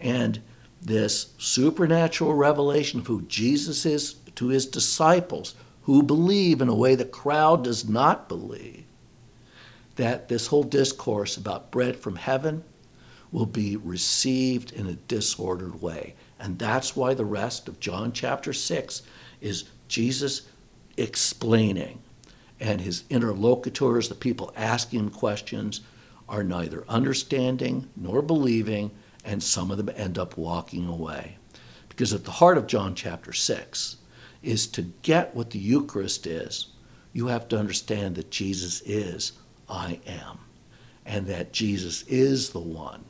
and 0.00 0.42
this 0.82 1.32
supernatural 1.38 2.34
revelation 2.34 2.98
of 2.98 3.06
who 3.06 3.22
Jesus 3.22 3.86
is 3.86 4.14
to 4.34 4.48
his 4.48 4.66
disciples 4.66 5.54
who 5.82 6.02
believe 6.02 6.60
in 6.60 6.68
a 6.68 6.74
way 6.74 6.96
the 6.96 7.04
crowd 7.04 7.62
does 7.62 7.88
not 7.88 8.28
believe, 8.28 8.84
that 9.94 10.28
this 10.28 10.48
whole 10.48 10.64
discourse 10.64 11.36
about 11.36 11.70
bread 11.70 11.96
from 11.96 12.16
heaven 12.16 12.64
will 13.30 13.46
be 13.46 13.76
received 13.76 14.72
in 14.72 14.88
a 14.88 14.94
disordered 14.94 15.80
way. 15.80 16.16
And 16.40 16.58
that's 16.58 16.96
why 16.96 17.14
the 17.14 17.24
rest 17.24 17.68
of 17.68 17.78
John 17.78 18.10
chapter 18.10 18.52
6 18.52 19.02
is 19.40 19.64
Jesus 19.86 20.42
explaining, 20.96 22.00
and 22.60 22.80
his 22.80 23.04
interlocutors, 23.10 24.08
the 24.08 24.14
people 24.14 24.52
asking 24.56 25.00
him 25.00 25.10
questions, 25.10 25.80
are 26.28 26.44
neither 26.44 26.84
understanding 26.88 27.88
nor 27.96 28.22
believing, 28.22 28.90
and 29.24 29.42
some 29.42 29.70
of 29.70 29.76
them 29.76 29.90
end 29.96 30.18
up 30.18 30.36
walking 30.36 30.86
away. 30.88 31.36
Because 31.88 32.12
at 32.12 32.24
the 32.24 32.30
heart 32.32 32.58
of 32.58 32.66
John 32.66 32.94
chapter 32.94 33.32
6 33.32 33.96
is 34.42 34.66
to 34.68 34.82
get 35.02 35.34
what 35.34 35.50
the 35.50 35.58
Eucharist 35.58 36.26
is, 36.26 36.68
you 37.12 37.28
have 37.28 37.48
to 37.48 37.58
understand 37.58 38.16
that 38.16 38.30
Jesus 38.30 38.82
is 38.82 39.32
I 39.68 40.00
am, 40.06 40.38
and 41.06 41.26
that 41.26 41.52
Jesus 41.52 42.02
is 42.02 42.50
the 42.50 42.60
one 42.60 43.04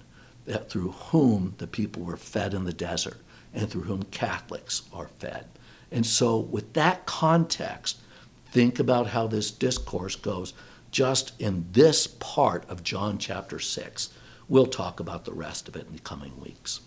that 0.45 0.69
through 0.69 0.91
whom 0.91 1.55
the 1.59 1.67
people 1.67 2.03
were 2.03 2.17
fed 2.17 2.55
in 2.55 2.65
the 2.65 2.73
desert 2.73 3.19
and 3.55 3.71
through 3.71 3.83
whom 3.83 4.03
Catholics 4.05 4.83
are 4.93 5.09
fed. 5.19 5.47
And 5.91 6.05
so, 6.05 6.39
with 6.39 6.73
that 6.75 7.07
context, 7.07 7.99
think 8.55 8.79
about 8.79 9.09
how 9.09 9.27
this 9.27 9.51
discourse 9.51 10.15
goes 10.15 10.55
just 10.93 11.33
in 11.41 11.67
this 11.73 12.07
part 12.07 12.65
of 12.71 12.85
John 12.85 13.19
chapter 13.19 13.59
6. 13.59 14.11
We'll 14.49 14.67
talk 14.67 15.01
about 15.01 15.25
the 15.25 15.33
rest 15.33 15.67
of 15.67 15.75
it 15.75 15.89
in 15.89 15.93
the 15.93 15.99
coming 15.99 16.41
weeks. 16.41 16.81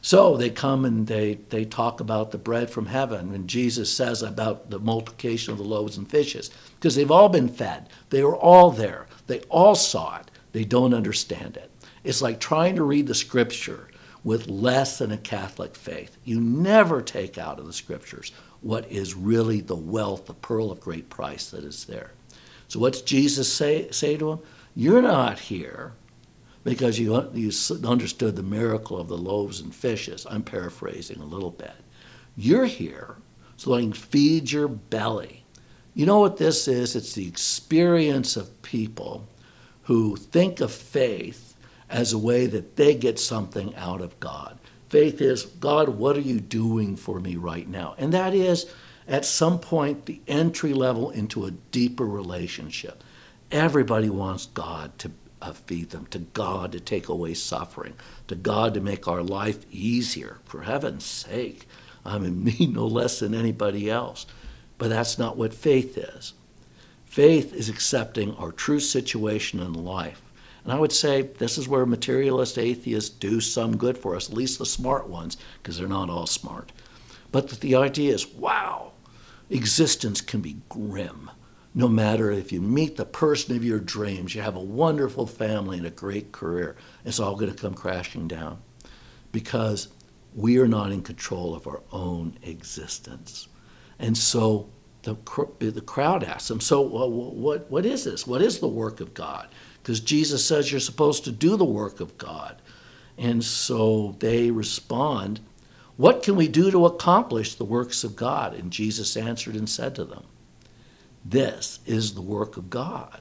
So 0.00 0.38
they 0.38 0.48
come 0.48 0.86
and 0.86 1.06
they, 1.06 1.40
they 1.50 1.66
talk 1.66 2.00
about 2.00 2.30
the 2.30 2.38
bread 2.38 2.70
from 2.70 2.86
heaven, 2.86 3.34
and 3.34 3.48
Jesus 3.48 3.94
says 3.94 4.22
about 4.22 4.70
the 4.70 4.78
multiplication 4.78 5.52
of 5.52 5.58
the 5.58 5.64
loaves 5.64 5.98
and 5.98 6.10
fishes, 6.10 6.50
because 6.76 6.94
they've 6.94 7.10
all 7.10 7.28
been 7.28 7.48
fed. 7.48 7.90
They 8.08 8.22
were 8.22 8.36
all 8.36 8.70
there. 8.70 9.06
They 9.26 9.40
all 9.50 9.74
saw 9.74 10.20
it. 10.20 10.30
They 10.52 10.64
don't 10.64 10.94
understand 10.94 11.58
it. 11.58 11.70
It's 12.02 12.22
like 12.22 12.40
trying 12.40 12.76
to 12.76 12.82
read 12.82 13.08
the 13.08 13.14
scripture 13.14 13.88
with 14.22 14.48
less 14.48 14.98
than 14.98 15.12
a 15.12 15.18
Catholic 15.18 15.76
faith. 15.76 16.16
You 16.24 16.40
never 16.40 17.02
take 17.02 17.36
out 17.36 17.58
of 17.58 17.66
the 17.66 17.74
scriptures 17.74 18.32
what 18.64 18.90
is 18.90 19.14
really 19.14 19.60
the 19.60 19.76
wealth, 19.76 20.24
the 20.24 20.32
pearl 20.32 20.72
of 20.72 20.80
great 20.80 21.10
price 21.10 21.50
that 21.50 21.64
is 21.64 21.84
there. 21.84 22.12
So, 22.66 22.80
what's 22.80 23.02
Jesus 23.02 23.52
say, 23.52 23.90
say 23.90 24.16
to 24.16 24.32
him? 24.32 24.38
You're 24.74 25.02
not 25.02 25.38
here 25.38 25.92
because 26.64 26.98
you, 26.98 27.30
you 27.34 27.52
understood 27.86 28.36
the 28.36 28.42
miracle 28.42 28.98
of 28.98 29.08
the 29.08 29.18
loaves 29.18 29.60
and 29.60 29.74
fishes. 29.74 30.26
I'm 30.28 30.42
paraphrasing 30.42 31.20
a 31.20 31.26
little 31.26 31.50
bit. 31.50 31.74
You're 32.36 32.64
here 32.64 33.16
so 33.56 33.74
I 33.74 33.82
can 33.82 33.92
feed 33.92 34.50
your 34.50 34.66
belly. 34.68 35.44
You 35.92 36.06
know 36.06 36.18
what 36.18 36.38
this 36.38 36.66
is? 36.66 36.96
It's 36.96 37.12
the 37.12 37.28
experience 37.28 38.34
of 38.34 38.62
people 38.62 39.28
who 39.82 40.16
think 40.16 40.60
of 40.60 40.72
faith 40.72 41.54
as 41.90 42.14
a 42.14 42.18
way 42.18 42.46
that 42.46 42.76
they 42.76 42.94
get 42.94 43.18
something 43.18 43.76
out 43.76 44.00
of 44.00 44.18
God. 44.20 44.58
Faith 44.94 45.20
is, 45.20 45.44
God, 45.44 45.88
what 45.88 46.16
are 46.16 46.20
you 46.20 46.38
doing 46.38 46.94
for 46.94 47.18
me 47.18 47.34
right 47.34 47.68
now? 47.68 47.96
And 47.98 48.14
that 48.14 48.32
is, 48.32 48.72
at 49.08 49.24
some 49.24 49.58
point, 49.58 50.06
the 50.06 50.20
entry 50.28 50.72
level 50.72 51.10
into 51.10 51.46
a 51.46 51.50
deeper 51.50 52.06
relationship. 52.06 53.02
Everybody 53.50 54.08
wants 54.08 54.46
God 54.46 54.96
to 55.00 55.10
uh, 55.42 55.52
feed 55.52 55.90
them, 55.90 56.06
to 56.12 56.20
God 56.20 56.70
to 56.70 56.78
take 56.78 57.08
away 57.08 57.34
suffering, 57.34 57.94
to 58.28 58.36
God 58.36 58.72
to 58.74 58.80
make 58.80 59.08
our 59.08 59.24
life 59.24 59.66
easier, 59.68 60.38
for 60.44 60.62
heaven's 60.62 61.04
sake. 61.04 61.66
I 62.06 62.18
mean, 62.18 62.44
me 62.60 62.68
no 62.68 62.86
less 62.86 63.18
than 63.18 63.34
anybody 63.34 63.90
else. 63.90 64.26
But 64.78 64.90
that's 64.90 65.18
not 65.18 65.36
what 65.36 65.52
faith 65.52 65.98
is. 65.98 66.34
Faith 67.04 67.52
is 67.52 67.68
accepting 67.68 68.32
our 68.36 68.52
true 68.52 68.78
situation 68.78 69.58
in 69.58 69.72
life 69.72 70.22
and 70.64 70.72
I 70.72 70.78
would 70.78 70.92
say 70.92 71.22
this 71.22 71.58
is 71.58 71.68
where 71.68 71.84
materialist 71.84 72.58
atheists 72.58 73.10
do 73.10 73.40
some 73.40 73.76
good 73.76 73.98
for 73.98 74.16
us, 74.16 74.30
at 74.30 74.36
least 74.36 74.58
the 74.58 74.66
smart 74.66 75.08
ones, 75.08 75.36
because 75.62 75.78
they're 75.78 75.86
not 75.86 76.08
all 76.08 76.26
smart. 76.26 76.72
But 77.30 77.50
the 77.60 77.74
idea 77.76 78.14
is 78.14 78.26
wow, 78.26 78.92
existence 79.50 80.20
can 80.20 80.40
be 80.40 80.56
grim. 80.68 81.30
No 81.74 81.88
matter 81.88 82.30
if 82.30 82.52
you 82.52 82.60
meet 82.60 82.96
the 82.96 83.04
person 83.04 83.56
of 83.56 83.64
your 83.64 83.80
dreams, 83.80 84.34
you 84.34 84.42
have 84.42 84.56
a 84.56 84.60
wonderful 84.60 85.26
family 85.26 85.76
and 85.76 85.86
a 85.86 85.90
great 85.90 86.30
career, 86.30 86.76
it's 87.04 87.18
all 87.18 87.34
going 87.34 87.52
to 87.52 87.60
come 87.60 87.74
crashing 87.74 88.28
down 88.28 88.58
because 89.32 89.88
we 90.34 90.58
are 90.58 90.68
not 90.68 90.92
in 90.92 91.02
control 91.02 91.54
of 91.54 91.66
our 91.66 91.82
own 91.92 92.38
existence. 92.42 93.48
And 93.98 94.16
so 94.16 94.70
the, 95.02 95.16
the 95.58 95.80
crowd 95.80 96.24
asks 96.24 96.50
him, 96.50 96.60
So, 96.60 96.80
what, 96.80 97.70
what 97.70 97.84
is 97.84 98.04
this? 98.04 98.26
What 98.26 98.40
is 98.42 98.58
the 98.58 98.68
work 98.68 99.00
of 99.00 99.12
God? 99.14 99.48
Because 99.84 100.00
Jesus 100.00 100.42
says 100.42 100.72
you're 100.72 100.80
supposed 100.80 101.24
to 101.24 101.30
do 101.30 101.58
the 101.58 101.64
work 101.66 102.00
of 102.00 102.16
God. 102.16 102.62
And 103.18 103.44
so 103.44 104.16
they 104.18 104.50
respond, 104.50 105.40
What 105.98 106.22
can 106.22 106.36
we 106.36 106.48
do 106.48 106.70
to 106.70 106.86
accomplish 106.86 107.54
the 107.54 107.66
works 107.66 108.02
of 108.02 108.16
God? 108.16 108.54
And 108.54 108.72
Jesus 108.72 109.14
answered 109.14 109.54
and 109.54 109.68
said 109.68 109.94
to 109.96 110.04
them, 110.04 110.24
This 111.22 111.80
is 111.84 112.14
the 112.14 112.22
work 112.22 112.56
of 112.56 112.70
God, 112.70 113.20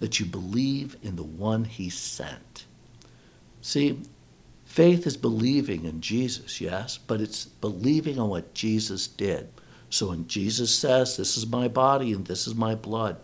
that 0.00 0.20
you 0.20 0.26
believe 0.26 0.98
in 1.02 1.16
the 1.16 1.22
one 1.22 1.64
he 1.64 1.88
sent. 1.88 2.66
See, 3.62 4.02
faith 4.66 5.06
is 5.06 5.16
believing 5.16 5.86
in 5.86 6.02
Jesus, 6.02 6.60
yes, 6.60 6.98
but 6.98 7.22
it's 7.22 7.46
believing 7.46 8.18
on 8.18 8.28
what 8.28 8.52
Jesus 8.52 9.06
did. 9.06 9.48
So 9.88 10.10
when 10.10 10.26
Jesus 10.26 10.74
says, 10.74 11.16
This 11.16 11.38
is 11.38 11.46
my 11.46 11.68
body 11.68 12.12
and 12.12 12.26
this 12.26 12.46
is 12.46 12.54
my 12.54 12.74
blood, 12.74 13.16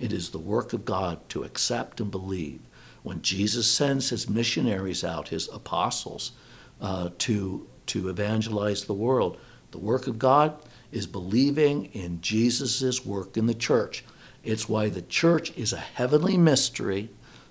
it 0.00 0.12
is 0.12 0.30
the 0.30 0.38
work 0.38 0.72
of 0.72 0.84
God 0.84 1.28
to 1.28 1.44
accept 1.44 2.00
and 2.00 2.10
believe. 2.10 2.60
When 3.02 3.22
Jesus 3.22 3.70
sends 3.70 4.10
his 4.10 4.28
missionaries 4.28 5.04
out, 5.04 5.28
his 5.28 5.48
apostles, 5.48 6.32
uh, 6.80 7.10
to, 7.18 7.66
to 7.86 8.08
evangelize 8.08 8.84
the 8.84 8.94
world, 8.94 9.38
the 9.70 9.78
work 9.78 10.06
of 10.06 10.18
God 10.18 10.54
is 10.90 11.06
believing 11.06 11.86
in 11.86 12.20
Jesus' 12.20 13.04
work 13.04 13.36
in 13.36 13.46
the 13.46 13.54
church. 13.54 14.04
It's 14.42 14.68
why 14.68 14.88
the 14.88 15.02
church 15.02 15.56
is 15.56 15.72
a 15.72 15.78
heavenly 15.78 16.36
mystery 16.36 17.10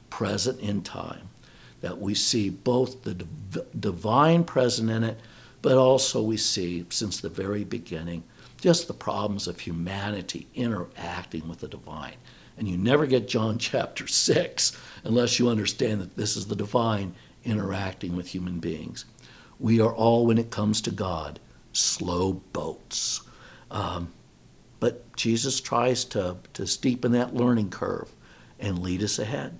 present 0.09 0.59
in 0.59 0.81
time 0.81 1.29
that 1.81 1.99
we 1.99 2.13
see 2.13 2.49
both 2.49 3.03
the 3.03 3.13
div- 3.13 3.65
divine 3.79 4.43
present 4.43 4.89
in 4.89 5.03
it, 5.03 5.19
but 5.61 5.77
also 5.77 6.21
we 6.21 6.35
see 6.35 6.85
since 6.89 7.21
the 7.21 7.29
very 7.29 7.63
beginning 7.63 8.23
just 8.59 8.87
the 8.87 8.93
problems 8.93 9.47
of 9.47 9.61
humanity 9.61 10.47
interacting 10.53 11.47
with 11.47 11.59
the 11.59 11.67
divine. 11.67 12.15
And 12.59 12.67
you 12.67 12.77
never 12.77 13.07
get 13.07 13.27
John 13.27 13.57
chapter 13.59 14.05
6 14.05 14.77
unless 15.03 15.39
you 15.39 15.49
understand 15.49 16.01
that 16.01 16.15
this 16.15 16.37
is 16.37 16.47
the 16.47 16.55
divine 16.55 17.15
interacting 17.43 18.15
with 18.15 18.27
human 18.27 18.59
beings. 18.59 19.05
We 19.59 19.81
are 19.81 19.93
all, 19.93 20.27
when 20.27 20.37
it 20.37 20.51
comes 20.51 20.81
to 20.81 20.91
God, 20.91 21.39
slow 21.73 22.33
boats. 22.33 23.21
Um, 23.71 24.13
but 24.79 25.15
Jesus 25.15 25.59
tries 25.59 26.05
to, 26.05 26.37
to 26.53 26.63
steepen 26.63 27.11
that 27.11 27.33
learning 27.33 27.71
curve 27.71 28.11
and 28.59 28.79
lead 28.79 29.01
us 29.03 29.19
ahead. 29.19 29.59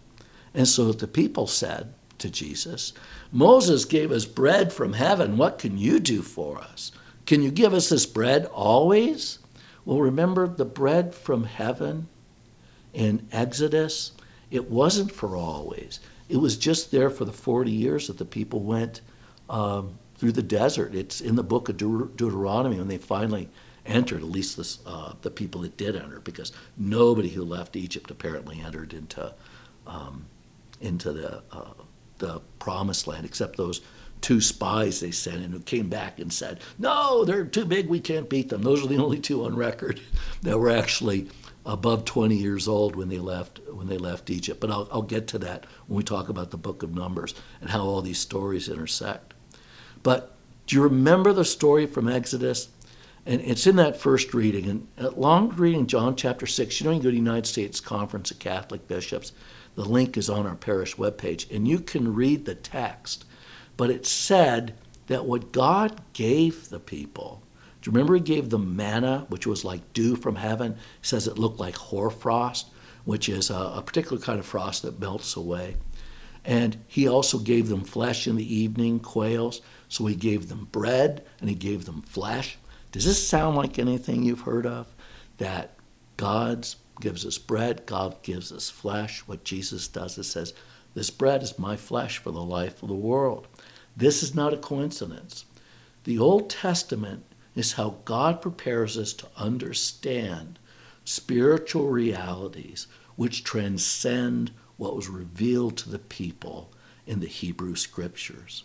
And 0.54 0.68
so 0.68 0.92
the 0.92 1.08
people 1.08 1.48
said, 1.48 1.94
to 2.20 2.30
Jesus. 2.30 2.94
Moses 3.32 3.86
gave 3.86 4.12
us 4.12 4.26
bread 4.26 4.72
from 4.72 4.94
heaven. 4.94 5.38
What 5.38 5.58
can 5.58 5.78
you 5.78 6.00
do 6.00 6.22
for 6.22 6.60
us? 6.60 6.92
Can 7.26 7.42
you 7.42 7.52
give 7.52 7.74
us 7.74 7.90
this 7.90 8.06
bread 8.06 8.46
always? 8.48 9.40
Well, 9.86 10.00
remember 10.00 10.48
the 10.48 10.66
bread 10.66 11.16
from 11.16 11.46
heaven 11.46 12.08
in 12.94 13.28
Exodus? 13.32 14.12
It 14.52 14.70
wasn't 14.70 15.12
for 15.12 15.36
always. 15.36 16.00
It 16.28 16.38
was 16.38 16.58
just 16.58 16.92
there 16.92 17.10
for 17.10 17.26
the 17.26 17.32
40 17.34 17.72
years 17.72 18.08
that 18.08 18.18
the 18.18 18.26
people 18.26 18.62
went 18.62 19.02
um, 19.50 19.98
through 20.18 20.34
the 20.34 20.44
desert. 20.44 20.94
It's 20.94 21.22
in 21.22 21.36
the 21.36 21.44
book 21.44 21.70
of 21.70 21.78
Deut- 21.78 22.16
Deuteronomy 22.16 22.78
when 22.78 22.88
they 22.88 22.98
finally 22.98 23.50
entered, 23.86 24.22
at 24.22 24.30
least 24.30 24.58
this, 24.58 24.80
uh, 24.86 25.14
the 25.22 25.32
people 25.32 25.62
that 25.62 25.78
did 25.78 25.96
enter, 25.96 26.20
because 26.20 26.52
nobody 26.78 27.30
who 27.30 27.44
left 27.44 27.76
Egypt 27.76 28.12
apparently 28.12 28.62
entered 28.62 28.94
into, 28.94 29.34
um, 29.88 30.26
into 30.82 31.12
the 31.12 31.42
uh, 31.52 31.74
the 32.20 32.42
promised 32.60 33.08
land, 33.08 33.26
except 33.26 33.58
those 33.58 33.82
two 34.22 34.42
spies 34.42 35.00
they 35.00 35.12
sent 35.12 35.42
in 35.42 35.52
who 35.52 35.60
came 35.60 35.90
back 35.90 36.20
and 36.20 36.32
said, 36.32 36.60
No, 36.78 37.26
they're 37.26 37.46
too 37.46 37.66
big, 37.66 37.88
we 37.88 38.00
can't 38.00 38.30
beat 38.30 38.50
them. 38.50 38.62
Those 38.62 38.84
are 38.84 38.88
the 38.88 38.98
only 38.98 39.20
two 39.20 39.46
on 39.46 39.56
record 39.56 40.00
that 40.44 40.60
were 40.60 40.70
actually 40.70 41.30
above 41.66 42.06
20 42.06 42.36
years 42.36 42.68
old 42.68 42.96
when 42.96 43.10
they 43.10 43.20
left 43.20 43.60
when 43.72 43.88
they 43.88 43.98
left 43.98 44.30
Egypt. 44.30 44.60
But 44.60 44.72
I'll, 44.72 44.88
I'll 44.92 45.02
get 45.02 45.28
to 45.28 45.40
that 45.40 45.66
when 45.88 45.98
we 45.98 46.04
talk 46.04 46.30
about 46.30 46.52
the 46.52 46.58
book 46.58 46.84
of 46.84 46.96
Numbers 46.96 47.36
and 47.62 47.70
how 47.70 47.82
all 47.82 48.02
these 48.02 48.20
stories 48.20 48.70
intersect. 48.70 49.34
But 50.04 50.36
do 50.68 50.76
you 50.76 50.84
remember 50.84 51.34
the 51.34 51.46
story 51.46 51.86
from 51.86 52.08
Exodus? 52.08 52.70
And 53.26 53.42
it's 53.42 53.68
in 53.68 53.76
that 53.76 54.00
first 54.00 54.34
reading. 54.34 54.88
And 54.98 55.14
long 55.16 55.50
reading 55.50 55.88
John 55.88 56.16
chapter 56.16 56.48
6, 56.48 56.80
you 56.80 56.86
know, 56.86 56.92
you 56.92 57.00
go 57.00 57.04
to 57.06 57.12
the 57.12 57.18
United 57.18 57.46
States 57.46 57.80
Conference 57.80 58.32
of 58.32 58.40
Catholic 58.40 58.88
Bishops, 58.88 59.34
the 59.76 59.86
link 59.86 60.18
is 60.18 60.30
on 60.30 60.48
our 60.48 60.56
parish 60.56 60.96
webpage, 60.96 61.50
and 61.54 61.68
you 61.68 61.80
can 61.80 62.14
read 62.14 62.46
the 62.46 62.56
text. 62.56 63.26
But 63.78 63.90
it 63.90 64.06
said 64.06 64.74
that 65.08 65.26
what 65.26 65.52
God 65.52 66.02
gave 66.14 66.70
the 66.70 66.80
people, 66.80 67.42
do 67.82 67.90
you 67.90 67.94
remember 67.94 68.16
He 68.16 68.22
gave 68.22 68.50
them 68.50 68.76
manna, 68.76 69.26
which 69.30 69.48
was 69.48 69.64
like 69.64 69.94
dew 69.94 70.16
from 70.16 70.36
heaven? 70.36 70.74
He 70.74 71.08
says 71.08 71.28
it 71.28 71.40
looked 71.40 71.60
like 71.60 71.76
hoarfrost, 71.76 72.68
which 73.06 73.30
is 73.30 73.50
a, 73.50 73.74
a 73.76 73.84
particular 73.86 74.22
kind 74.22 74.40
of 74.40 74.46
frost 74.46 74.82
that 74.84 75.00
melts 75.00 75.36
away. 75.36 75.78
And 76.44 76.78
He 76.88 77.08
also 77.08 77.40
gave 77.40 77.70
them 77.70 77.84
flesh 77.84 78.28
in 78.28 78.36
the 78.36 78.56
evening, 78.56 79.00
quails. 79.00 79.62
So 79.88 80.06
He 80.06 80.16
gave 80.16 80.50
them 80.50 80.68
bread 80.72 81.26
and 81.40 81.50
He 81.50 81.56
gave 81.56 81.86
them 81.86 82.02
flesh. 82.02 82.58
Does 82.92 83.06
this 83.06 83.26
sound 83.26 83.56
like 83.56 83.80
anything 83.80 84.24
you've 84.24 84.42
heard 84.42 84.66
of? 84.66 84.88
That 85.38 85.76
God 86.18 86.68
gives 87.00 87.26
us 87.26 87.38
bread, 87.38 87.86
God 87.86 88.22
gives 88.24 88.52
us 88.52 88.70
flesh. 88.70 89.20
What 89.22 89.46
Jesus 89.46 89.88
does 89.88 90.18
is 90.18 90.30
says, 90.30 90.54
This 90.96 91.10
bread 91.10 91.44
is 91.44 91.58
my 91.58 91.78
flesh 91.78 92.18
for 92.18 92.32
the 92.32 92.44
life 92.44 92.84
of 92.84 92.90
the 92.90 92.96
world. 92.96 93.48
This 93.96 94.22
is 94.22 94.36
not 94.36 94.54
a 94.54 94.58
coincidence. 94.58 95.46
The 96.04 96.20
Old 96.20 96.50
Testament 96.50 97.24
is 97.60 97.74
how 97.74 97.98
God 98.06 98.42
prepares 98.42 98.98
us 98.98 99.14
to 99.14 99.28
understand 99.38 100.58
spiritual 101.04 101.90
realities 101.90 102.88
which 103.18 103.44
transcend 103.44 104.52
what 104.78 104.96
was 104.96 105.10
revealed 105.10 105.76
to 105.78 105.90
the 105.90 106.00
people 106.00 106.72
in 107.06 107.20
the 107.20 107.28
Hebrew 107.28 107.76
Scriptures. 107.76 108.64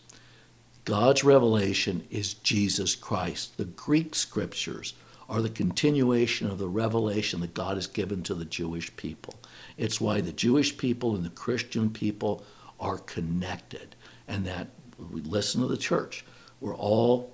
God's 0.85 1.25
revelation 1.25 2.07
is 2.11 2.35
Jesus 2.35 2.95
Christ. 2.95 3.57
The 3.57 3.65
Greek 3.65 4.15
Scriptures 4.15 4.95
are 5.29 5.43
the 5.43 5.49
continuation 5.49 6.49
of 6.49 6.59
the 6.59 6.69
revelation 6.69 7.41
that 7.41 7.55
God 7.55 7.77
has 7.77 7.87
given 7.87 8.23
to 8.25 8.35
the 8.35 8.45
Jewish 8.45 8.95
people. 8.95 9.35
It's 9.77 10.01
why 10.01 10.21
the 10.21 10.33
Jewish 10.33 10.77
people 10.77 11.17
and 11.17 11.25
the 11.25 11.31
Christian 11.31 11.91
people 11.91 12.45
are 12.79 12.99
connected, 12.99 13.97
and 14.29 14.47
that 14.47 14.69
we 15.11 15.23
listen 15.23 15.63
to 15.63 15.67
the 15.67 15.77
church. 15.77 16.25
We're 16.61 16.77
all 16.77 17.34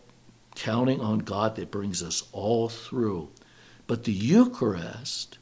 counting 0.54 1.00
on 1.00 1.20
God 1.20 1.56
that 1.56 1.70
brings 1.70 2.02
us 2.02 2.24
all 2.32 2.68
through. 2.68 3.30
But 3.86 4.04
the 4.04 4.12
Eucharist 4.12 5.38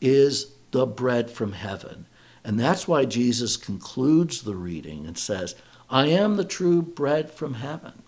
is 0.00 0.52
the 0.70 0.86
bread 0.86 1.30
from 1.30 1.52
heaven. 1.52 2.06
And 2.44 2.58
that's 2.58 2.88
why 2.88 3.04
Jesus 3.04 3.56
concludes 3.56 4.42
the 4.42 4.56
reading 4.56 5.06
and 5.06 5.18
says, 5.18 5.54
I 5.88 6.06
am 6.06 6.36
the 6.36 6.44
true 6.44 6.82
bread 6.82 7.30
from 7.30 7.54
heaven. 7.54 8.02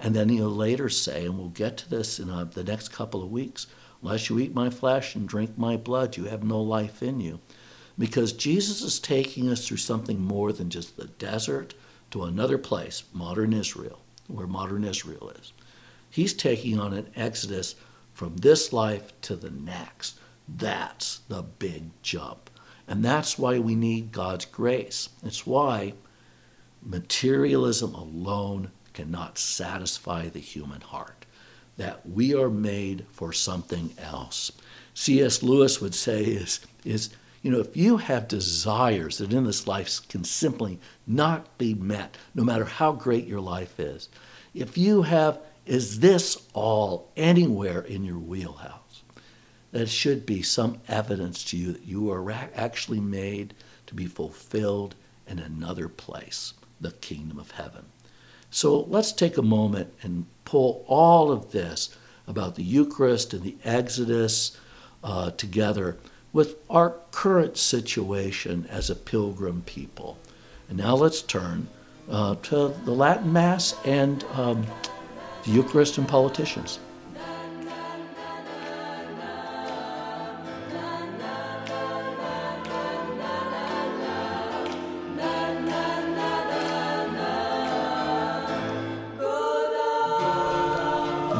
And 0.00 0.14
then 0.14 0.28
he'll 0.28 0.48
later 0.48 0.88
say, 0.88 1.24
and 1.24 1.38
we'll 1.38 1.48
get 1.48 1.76
to 1.78 1.90
this 1.90 2.20
in 2.20 2.30
uh, 2.30 2.44
the 2.44 2.64
next 2.64 2.88
couple 2.88 3.22
of 3.22 3.30
weeks 3.30 3.66
unless 4.02 4.28
you 4.28 4.38
eat 4.38 4.54
my 4.54 4.70
flesh 4.70 5.14
and 5.14 5.28
drink 5.28 5.58
my 5.58 5.76
blood, 5.76 6.16
you 6.16 6.24
have 6.24 6.44
no 6.44 6.60
life 6.60 7.02
in 7.02 7.20
you. 7.20 7.40
Because 7.98 8.32
Jesus 8.32 8.80
is 8.80 9.00
taking 9.00 9.48
us 9.48 9.66
through 9.66 9.78
something 9.78 10.20
more 10.20 10.52
than 10.52 10.70
just 10.70 10.96
the 10.96 11.06
desert 11.06 11.74
to 12.12 12.22
another 12.22 12.58
place, 12.58 13.02
modern 13.12 13.52
Israel, 13.52 14.00
where 14.28 14.46
modern 14.46 14.84
Israel 14.84 15.30
is. 15.30 15.52
He's 16.10 16.34
taking 16.34 16.78
on 16.78 16.92
an 16.92 17.10
exodus 17.14 17.74
from 18.14 18.36
this 18.36 18.72
life 18.72 19.12
to 19.22 19.36
the 19.36 19.50
next. 19.50 20.18
That's 20.48 21.18
the 21.28 21.42
big 21.42 21.90
jump. 22.02 22.50
And 22.86 23.04
that's 23.04 23.38
why 23.38 23.58
we 23.58 23.74
need 23.74 24.12
God's 24.12 24.46
grace. 24.46 25.10
It's 25.22 25.46
why 25.46 25.92
materialism 26.82 27.94
alone 27.94 28.70
cannot 28.94 29.38
satisfy 29.38 30.28
the 30.28 30.40
human 30.40 30.80
heart, 30.80 31.26
that 31.76 32.08
we 32.08 32.34
are 32.34 32.50
made 32.50 33.06
for 33.12 33.32
something 33.32 33.94
else. 33.98 34.50
C.S. 34.94 35.42
Lewis 35.42 35.80
would 35.80 35.94
say 35.94 36.24
is, 36.24 36.60
is 36.84 37.10
you 37.42 37.52
know, 37.52 37.60
if 37.60 37.76
you 37.76 37.98
have 37.98 38.26
desires 38.26 39.18
that 39.18 39.32
in 39.32 39.44
this 39.44 39.66
life 39.66 40.00
can 40.08 40.24
simply 40.24 40.80
not 41.06 41.56
be 41.58 41.74
met, 41.74 42.16
no 42.34 42.42
matter 42.42 42.64
how 42.64 42.92
great 42.92 43.26
your 43.26 43.40
life 43.40 43.78
is, 43.78 44.08
if 44.54 44.76
you 44.76 45.02
have, 45.02 45.38
is 45.68 46.00
this 46.00 46.48
all 46.54 47.12
anywhere 47.16 47.80
in 47.82 48.02
your 48.02 48.18
wheelhouse? 48.18 49.02
That 49.70 49.88
should 49.88 50.24
be 50.24 50.40
some 50.40 50.80
evidence 50.88 51.44
to 51.44 51.56
you 51.58 51.72
that 51.72 51.84
you 51.84 52.10
are 52.10 52.30
actually 52.54 53.00
made 53.00 53.52
to 53.86 53.94
be 53.94 54.06
fulfilled 54.06 54.94
in 55.26 55.38
another 55.38 55.88
place, 55.88 56.54
the 56.80 56.92
kingdom 56.92 57.38
of 57.38 57.50
heaven. 57.52 57.84
So 58.50 58.80
let's 58.80 59.12
take 59.12 59.36
a 59.36 59.42
moment 59.42 59.92
and 60.02 60.24
pull 60.46 60.84
all 60.88 61.30
of 61.30 61.52
this 61.52 61.94
about 62.26 62.54
the 62.54 62.62
Eucharist 62.62 63.34
and 63.34 63.42
the 63.42 63.56
Exodus 63.62 64.56
uh, 65.04 65.32
together 65.32 65.98
with 66.32 66.56
our 66.70 66.94
current 67.10 67.58
situation 67.58 68.66
as 68.70 68.88
a 68.88 68.94
pilgrim 68.94 69.62
people. 69.66 70.18
And 70.70 70.78
now 70.78 70.94
let's 70.94 71.20
turn 71.20 71.68
uh, 72.10 72.36
to 72.36 72.74
the 72.84 72.92
Latin 72.92 73.32
Mass 73.34 73.74
and 73.84 74.24
um, 74.32 74.66
the 75.44 75.50
Eucharist 75.50 75.98
and 75.98 76.08
politicians. 76.08 76.78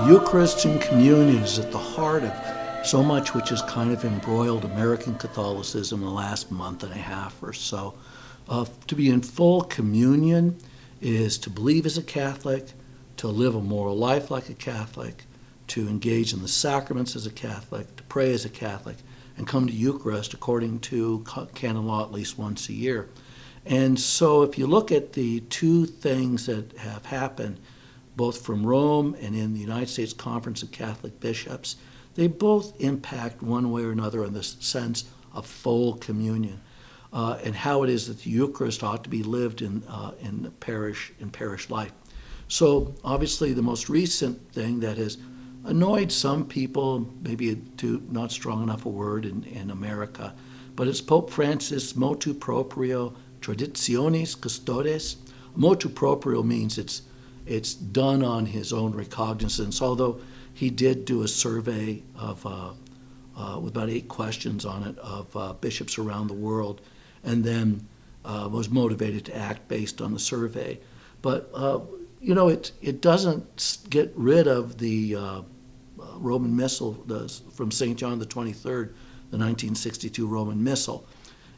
Eucharist 0.08 0.64
and 0.64 0.80
communion 0.80 1.42
is 1.42 1.58
at 1.58 1.70
the 1.70 1.76
heart 1.76 2.22
of 2.22 2.87
so 2.87 3.02
much 3.02 3.34
which 3.34 3.50
has 3.50 3.61
kind 3.62 3.92
of 3.92 4.02
embroiled 4.06 4.64
American 4.64 5.14
Catholicism 5.16 6.00
in 6.00 6.06
the 6.06 6.12
last 6.12 6.50
month 6.50 6.82
and 6.82 6.92
a 6.92 6.96
half 6.96 7.42
or 7.42 7.52
so. 7.52 7.92
Uh, 8.48 8.64
to 8.87 8.94
be 8.94 9.11
in 9.11 9.20
full 9.20 9.61
communion 9.64 10.56
is 11.02 11.37
to 11.37 11.50
believe 11.50 11.84
as 11.84 11.98
a 11.98 12.02
Catholic, 12.02 12.68
to 13.18 13.28
live 13.28 13.54
a 13.54 13.61
moral 13.61 13.96
life 13.96 14.31
like 14.31 14.48
a 14.48 14.54
Catholic, 14.54 15.24
to 15.68 15.87
engage 15.88 16.33
in 16.33 16.40
the 16.40 16.48
sacraments 16.48 17.14
as 17.14 17.26
a 17.26 17.31
Catholic, 17.31 17.94
to 17.96 18.02
pray 18.04 18.33
as 18.33 18.44
a 18.44 18.48
Catholic, 18.48 18.96
and 19.37 19.46
come 19.46 19.66
to 19.66 19.72
Eucharist 19.72 20.35
according 20.35 20.81
to 20.81 21.24
canon 21.54 21.87
law 21.87 22.02
at 22.02 22.12
least 22.12 22.38
once 22.38 22.68
a 22.68 22.72
year. 22.72 23.09
And 23.66 24.00
so, 24.00 24.42
if 24.42 24.57
you 24.57 24.66
look 24.66 24.90
at 24.90 25.12
the 25.12 25.40
two 25.40 25.85
things 25.85 26.46
that 26.46 26.76
have 26.78 27.07
happened, 27.07 27.61
both 28.16 28.44
from 28.44 28.66
Rome 28.66 29.14
and 29.20 29.37
in 29.37 29.52
the 29.52 29.61
United 29.61 29.88
States 29.88 30.12
Conference 30.12 30.62
of 30.62 30.72
Catholic 30.72 31.20
Bishops, 31.20 31.76
they 32.14 32.26
both 32.26 32.81
impact 32.81 33.42
one 33.42 33.70
way 33.70 33.83
or 33.83 33.92
another 33.92 34.24
in 34.24 34.33
the 34.33 34.42
sense 34.42 35.04
of 35.33 35.46
full 35.46 35.94
communion. 35.94 36.61
Uh, 37.12 37.38
and 37.44 37.54
how 37.54 37.83
it 37.83 37.90
is 37.90 38.07
that 38.09 38.22
the 38.22 38.31
Eucharist 38.31 38.83
ought 38.83 39.04
to 39.04 39.11
be 39.11 39.22
lived 39.22 39.62
in 39.62 39.83
uh, 39.88 40.12
in 40.20 40.50
parish 40.61 41.12
in 41.20 41.31
parish 41.31 41.70
life. 41.70 41.92
So 42.48 42.94
obviously, 43.04 43.52
the 43.52 43.62
most 43.62 43.88
recent 43.88 44.52
thing 44.52 44.80
that 44.80 44.96
has 44.96 45.18
annoyed 45.64 46.11
some 46.11 46.46
people, 46.46 47.06
maybe 47.22 47.56
too 47.76 48.02
not 48.11 48.32
strong 48.32 48.62
enough 48.62 48.87
a 48.87 48.88
word 48.88 49.26
in, 49.26 49.44
in 49.44 49.70
America, 49.70 50.34
but 50.74 50.88
it's 50.88 51.00
Pope 51.00 51.30
Francis 51.30 51.94
motu 51.94 52.32
proprio 52.32 53.14
traditionis 53.40 54.40
custodes. 54.40 55.16
Motu 55.54 55.88
proprio 55.88 56.42
means 56.42 56.78
it's 56.78 57.02
it's 57.46 57.74
done 57.74 58.22
on 58.22 58.46
his 58.46 58.72
own 58.72 58.92
recognizance, 58.94 59.80
although 59.80 60.20
he 60.52 60.70
did 60.70 61.04
do 61.04 61.22
a 61.22 61.28
survey 61.28 62.02
of 62.16 62.44
uh, 62.44 62.70
uh, 63.37 63.58
with 63.58 63.76
about 63.76 63.88
eight 63.88 64.08
questions 64.08 64.64
on 64.64 64.82
it 64.82 64.98
of 64.98 65.37
uh, 65.37 65.52
bishops 65.54 65.98
around 65.98 66.26
the 66.26 66.34
world 66.34 66.80
and 67.22 67.44
then 67.44 67.87
uh, 68.24 68.48
was 68.50 68.68
motivated 68.68 69.24
to 69.24 69.37
act 69.37 69.68
based 69.68 70.00
on 70.00 70.12
the 70.12 70.18
survey. 70.18 70.78
But 71.22 71.50
uh, 71.54 71.80
you 72.20 72.35
know, 72.35 72.48
it 72.48 72.72
it 72.81 73.00
doesn't 73.00 73.87
get 73.88 74.12
rid 74.16 74.46
of 74.46 74.78
the 74.78 75.16
uh, 75.16 75.42
Roman 76.16 76.54
Missal 76.54 76.92
the, 77.07 77.28
from 77.52 77.70
St. 77.70 77.98
John 77.98 78.18
the 78.18 78.26
23rd, 78.26 78.62
the 79.31 79.38
1962 79.38 80.26
Roman 80.26 80.62
Missal. 80.62 81.07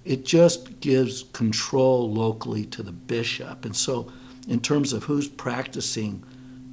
It 0.05 0.25
just 0.25 0.81
gives 0.81 1.25
control 1.25 2.11
locally 2.12 2.64
to 2.66 2.83
the 2.83 2.92
bishop, 2.92 3.64
and 3.64 3.77
so 3.77 4.11
in 4.49 4.61
terms 4.61 4.92
of 4.92 5.05
who's 5.05 5.29
practicing 5.29 6.25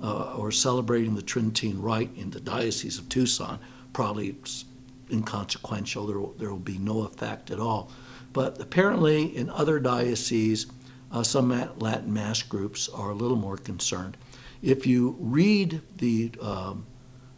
uh, 0.02 0.36
or 0.36 0.52
celebrating 0.52 1.16
the 1.16 1.22
Tridentine 1.22 1.82
Rite 1.82 2.12
in 2.16 2.30
the 2.30 2.40
Diocese 2.40 2.98
of 2.98 3.10
Tucson, 3.10 3.60
probably 3.94 4.30
it's 4.30 4.66
inconsequential. 5.12 6.08
There 6.08 6.20
will, 6.20 6.34
there 6.34 6.50
will 6.50 6.58
be 6.58 6.78
no 6.78 7.04
effect 7.04 7.52
at 7.52 7.60
all. 7.60 7.92
But 8.34 8.62
apparently, 8.62 9.36
in 9.36 9.50
other 9.50 9.80
dioceses, 9.80 10.68
uh, 11.12 11.24
some 11.24 11.50
Latin 11.80 12.14
Mass 12.14 12.44
groups 12.44 12.90
are 12.90 13.12
a 13.12 13.16
little 13.16 13.38
more 13.38 13.58
concerned. 13.58 14.18
If 14.62 14.86
you 14.86 15.16
read 15.20 15.82
the 15.98 16.32
um, 16.42 16.86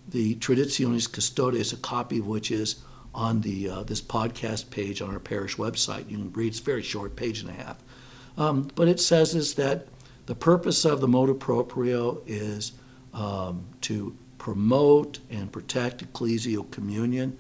the 0.08 0.36
Traditionis 0.36 1.12
Custodes, 1.12 1.72
a 1.72 1.78
copy 1.78 2.20
of 2.20 2.28
which 2.28 2.50
is 2.50 2.78
on 3.14 3.42
the 3.42 3.70
uh, 3.70 3.84
this 3.84 4.02
podcast 4.02 4.70
page 4.70 5.02
on 5.02 5.12
our 5.12 5.20
parish 5.20 5.58
website, 5.58 6.10
you 6.10 6.18
can 6.18 6.32
read. 6.34 6.48
It's 6.48 6.60
very 6.60 6.82
short, 6.82 7.16
page 7.16 7.42
and 7.42 7.50
a 7.50 7.54
half. 7.54 7.78
Um, 8.38 8.70
but 8.76 8.88
it 8.88 9.00
says 9.00 9.36
is 9.36 9.56
that 9.56 9.88
the 10.26 10.36
purpose 10.36 10.86
of 10.86 11.02
the 11.02 11.08
motu 11.08 11.34
proprio 11.34 12.22
is 12.26 12.72
um, 13.14 13.66
to 13.82 14.16
promote 14.38 15.20
and 15.30 15.52
protect 15.52 16.04
ecclesial 16.04 16.70
communion. 16.72 17.38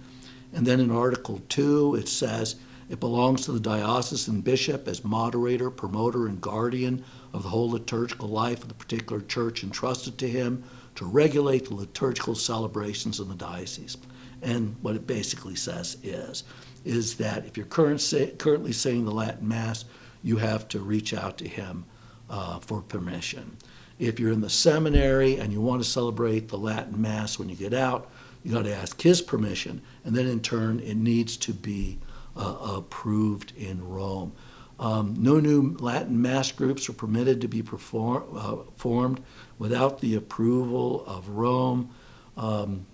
And 0.53 0.65
then 0.65 0.79
in 0.79 0.91
Article 0.91 1.41
2, 1.49 1.95
it 1.95 2.09
says 2.09 2.55
it 2.89 2.99
belongs 2.99 3.45
to 3.45 3.51
the 3.51 3.59
diocesan 3.59 4.41
bishop 4.41 4.87
as 4.87 5.03
moderator, 5.03 5.69
promoter, 5.69 6.25
and 6.25 6.41
guardian 6.41 7.05
of 7.33 7.43
the 7.43 7.49
whole 7.49 7.69
liturgical 7.69 8.27
life 8.27 8.63
of 8.63 8.67
the 8.67 8.73
particular 8.73 9.21
church 9.21 9.63
entrusted 9.63 10.17
to 10.17 10.27
him 10.27 10.63
to 10.95 11.05
regulate 11.05 11.65
the 11.65 11.75
liturgical 11.75 12.33
celebrations 12.33 13.19
in 13.19 13.29
the 13.29 13.35
diocese. 13.35 13.95
And 14.41 14.75
what 14.81 14.95
it 14.95 15.05
basically 15.05 15.55
says 15.55 15.97
is, 16.01 16.43
is 16.83 17.15
that 17.17 17.45
if 17.45 17.57
you're 17.57 17.65
current 17.65 18.01
say, 18.01 18.31
currently 18.31 18.71
saying 18.71 19.05
the 19.05 19.11
Latin 19.11 19.47
Mass, 19.47 19.85
you 20.23 20.37
have 20.37 20.67
to 20.69 20.79
reach 20.79 21.13
out 21.13 21.37
to 21.37 21.47
him 21.47 21.85
uh, 22.29 22.59
for 22.59 22.81
permission. 22.81 23.57
If 23.99 24.19
you're 24.19 24.31
in 24.31 24.41
the 24.41 24.49
seminary 24.49 25.37
and 25.37 25.53
you 25.53 25.61
want 25.61 25.83
to 25.83 25.89
celebrate 25.89 26.47
the 26.47 26.57
Latin 26.57 26.99
Mass 26.99 27.37
when 27.37 27.49
you 27.49 27.55
get 27.55 27.73
out, 27.73 28.09
you 28.43 28.53
got 28.53 28.63
to 28.63 28.75
ask 28.75 29.01
his 29.01 29.21
permission, 29.21 29.81
and 30.05 30.15
then 30.15 30.25
in 30.25 30.39
turn, 30.39 30.79
it 30.79 30.95
needs 30.95 31.35
to 31.37 31.53
be 31.53 31.99
approved 32.35 33.53
in 33.57 33.87
Rome. 33.87 34.33
Um, 34.79 35.15
no 35.17 35.39
new 35.39 35.75
Latin 35.79 36.21
Mass 36.21 36.51
groups 36.53 36.87
are 36.87 36.93
permitted 36.93 37.41
to 37.41 37.47
be 37.47 37.61
perform, 37.61 38.23
uh, 38.33 38.55
formed 38.77 39.21
without 39.57 39.99
the 39.99 40.15
approval 40.15 41.03
of 41.05 41.27
Rome. 41.29 41.93
Um, 42.37 42.85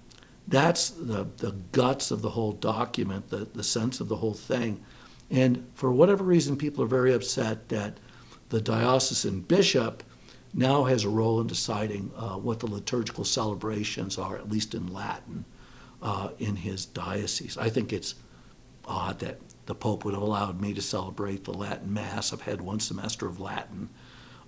that's 0.48 0.90
the, 0.90 1.28
the 1.38 1.52
guts 1.72 2.10
of 2.10 2.22
the 2.22 2.32
whole 2.32 2.54
document, 2.54 3.30
the, 3.30 3.48
the 3.54 3.64
sense 3.64 4.00
of 4.00 4.08
the 4.08 4.16
whole 4.16 4.34
thing. 4.34 4.84
And 5.30 5.68
for 5.76 5.92
whatever 5.92 6.24
reason, 6.24 6.58
people 6.58 6.84
are 6.84 6.88
very 6.88 7.14
upset 7.14 7.70
that 7.70 7.98
the 8.50 8.62
diocesan 8.62 9.42
bishop 9.42 10.04
now 10.54 10.86
has 10.86 11.04
a 11.04 11.10
role 11.10 11.42
in 11.42 11.48
deciding 11.48 12.12
uh, 12.16 12.38
what 12.38 12.60
the 12.60 12.68
liturgical 12.68 13.26
celebrations 13.26 14.18
are, 14.18 14.38
at 14.38 14.50
least 14.50 14.74
in 14.74 14.92
Latin, 14.92 15.46
uh, 16.02 16.30
in 16.40 16.56
his 16.56 16.86
diocese. 16.86 17.58
I 17.58 17.70
think 17.70 17.92
it's 17.92 18.16
odd 18.88 19.20
that 19.20 19.40
the 19.66 19.76
Pope 19.76 20.06
would 20.06 20.14
have 20.14 20.24
allowed 20.24 20.62
me 20.62 20.74
to 20.74 20.82
celebrate 20.82 21.44
the 21.44 21.54
Latin 21.54 21.94
Mass. 21.94 22.32
I've 22.32 22.42
had 22.42 22.62
one 22.62 22.80
semester 22.80 23.28
of 23.28 23.40
Latin, 23.40 23.90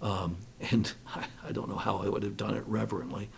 um, 0.01 0.37
and 0.71 0.91
I, 1.15 1.25
I, 1.47 1.51
don't 1.51 1.69
know 1.69 1.75
how 1.77 1.97
I 1.97 2.09
would 2.09 2.23
have 2.23 2.37
done 2.37 2.55
it 2.55 2.63
reverently. 2.67 3.29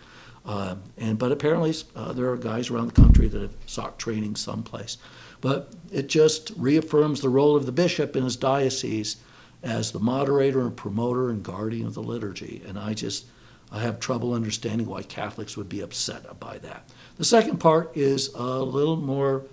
Uh, 0.44 0.76
and 0.96 1.18
but 1.18 1.32
apparently 1.32 1.74
uh, 1.94 2.12
there 2.12 2.30
are 2.30 2.36
guys 2.36 2.70
around 2.70 2.86
the 2.86 3.00
country 3.00 3.28
that 3.28 3.42
have 3.42 3.56
sought 3.66 3.98
training 3.98 4.36
someplace. 4.36 4.96
But 5.40 5.74
it 5.90 6.08
just 6.08 6.52
reaffirms 6.56 7.20
the 7.20 7.28
role 7.28 7.56
of 7.56 7.66
the 7.66 7.72
bishop 7.72 8.16
in 8.16 8.24
his 8.24 8.36
diocese 8.36 9.16
as 9.62 9.92
the 9.92 9.98
moderator 9.98 10.60
and 10.62 10.76
promoter 10.76 11.30
and 11.30 11.42
guardian 11.42 11.86
of 11.86 11.94
the 11.94 12.02
liturgy. 12.02 12.62
And 12.66 12.78
I 12.78 12.94
just 12.94 13.26
I 13.72 13.80
have 13.80 14.00
trouble 14.00 14.34
understanding 14.34 14.86
why 14.86 15.02
Catholics 15.02 15.56
would 15.56 15.68
be 15.68 15.80
upset 15.80 16.40
by 16.40 16.58
that. 16.58 16.88
The 17.16 17.24
second 17.24 17.58
part 17.58 17.96
is 17.96 18.32
a 18.34 18.62
little 18.62 18.96
more 18.96 19.44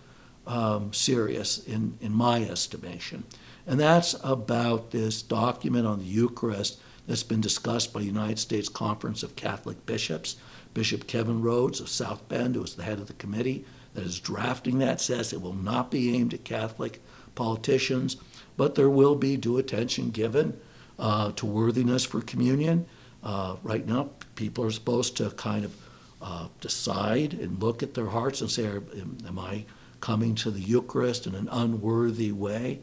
um, 0.48 0.94
serious 0.94 1.66
in, 1.66 1.98
in 2.02 2.14
my 2.14 2.44
estimation. 2.44 3.24
And 3.68 3.80
that's 3.80 4.16
about 4.24 4.92
this 4.92 5.22
document 5.22 5.86
on 5.86 6.00
the 6.00 6.06
Eucharist 6.06 6.80
that's 7.06 7.24
been 7.24 7.42
discussed 7.42 7.94
by 7.94 8.00
the 8.00 8.06
United 8.06 8.40
States 8.40 8.70
Conference 8.70 9.24
of 9.24 9.36
Catholic 9.36 9.86
Bishops. 9.86 10.38
Bishop 10.74 11.08
Kevin 11.08 11.42
Rhoades 11.42 11.82
of 11.82 11.90
South 11.90 12.28
Bend, 12.30 12.56
who 12.56 12.64
is 12.64 12.76
the 12.76 12.84
head 12.84 13.00
of 13.00 13.08
the 13.08 13.14
committee 13.14 13.66
that 13.94 14.06
is 14.06 14.20
drafting 14.20 14.80
that, 14.80 15.02
says 15.02 15.34
it 15.34 15.42
will 15.42 15.54
not 15.54 15.90
be 15.90 16.16
aimed 16.16 16.34
at 16.34 16.44
Catholic 16.44 17.02
politicians, 17.36 18.18
but 18.58 18.76
there 18.76 18.90
will 18.90 19.16
be 19.16 19.38
due 19.38 19.58
attention 19.58 20.12
given 20.12 20.60
uh, 21.00 21.32
to 21.32 21.46
worthiness 21.46 22.06
for 22.06 22.22
communion. 22.22 22.86
Uh, 23.24 23.56
right 23.64 23.88
now, 23.88 24.10
people 24.36 24.64
are 24.64 24.72
supposed 24.72 25.18
to 25.18 25.30
kind 25.32 25.66
of 25.66 25.76
uh, 26.22 26.48
decide 26.62 27.34
and 27.34 27.62
look 27.62 27.82
at 27.82 27.94
their 27.94 28.08
hearts 28.08 28.42
and 28.42 28.52
say, 28.52 28.66
am, 28.66 29.18
am 29.28 29.40
I 29.40 29.66
coming 30.00 30.36
to 30.36 30.52
the 30.52 30.62
Eucharist 30.62 31.28
in 31.28 31.36
an 31.36 31.50
unworthy 31.52 32.32
way. 32.32 32.82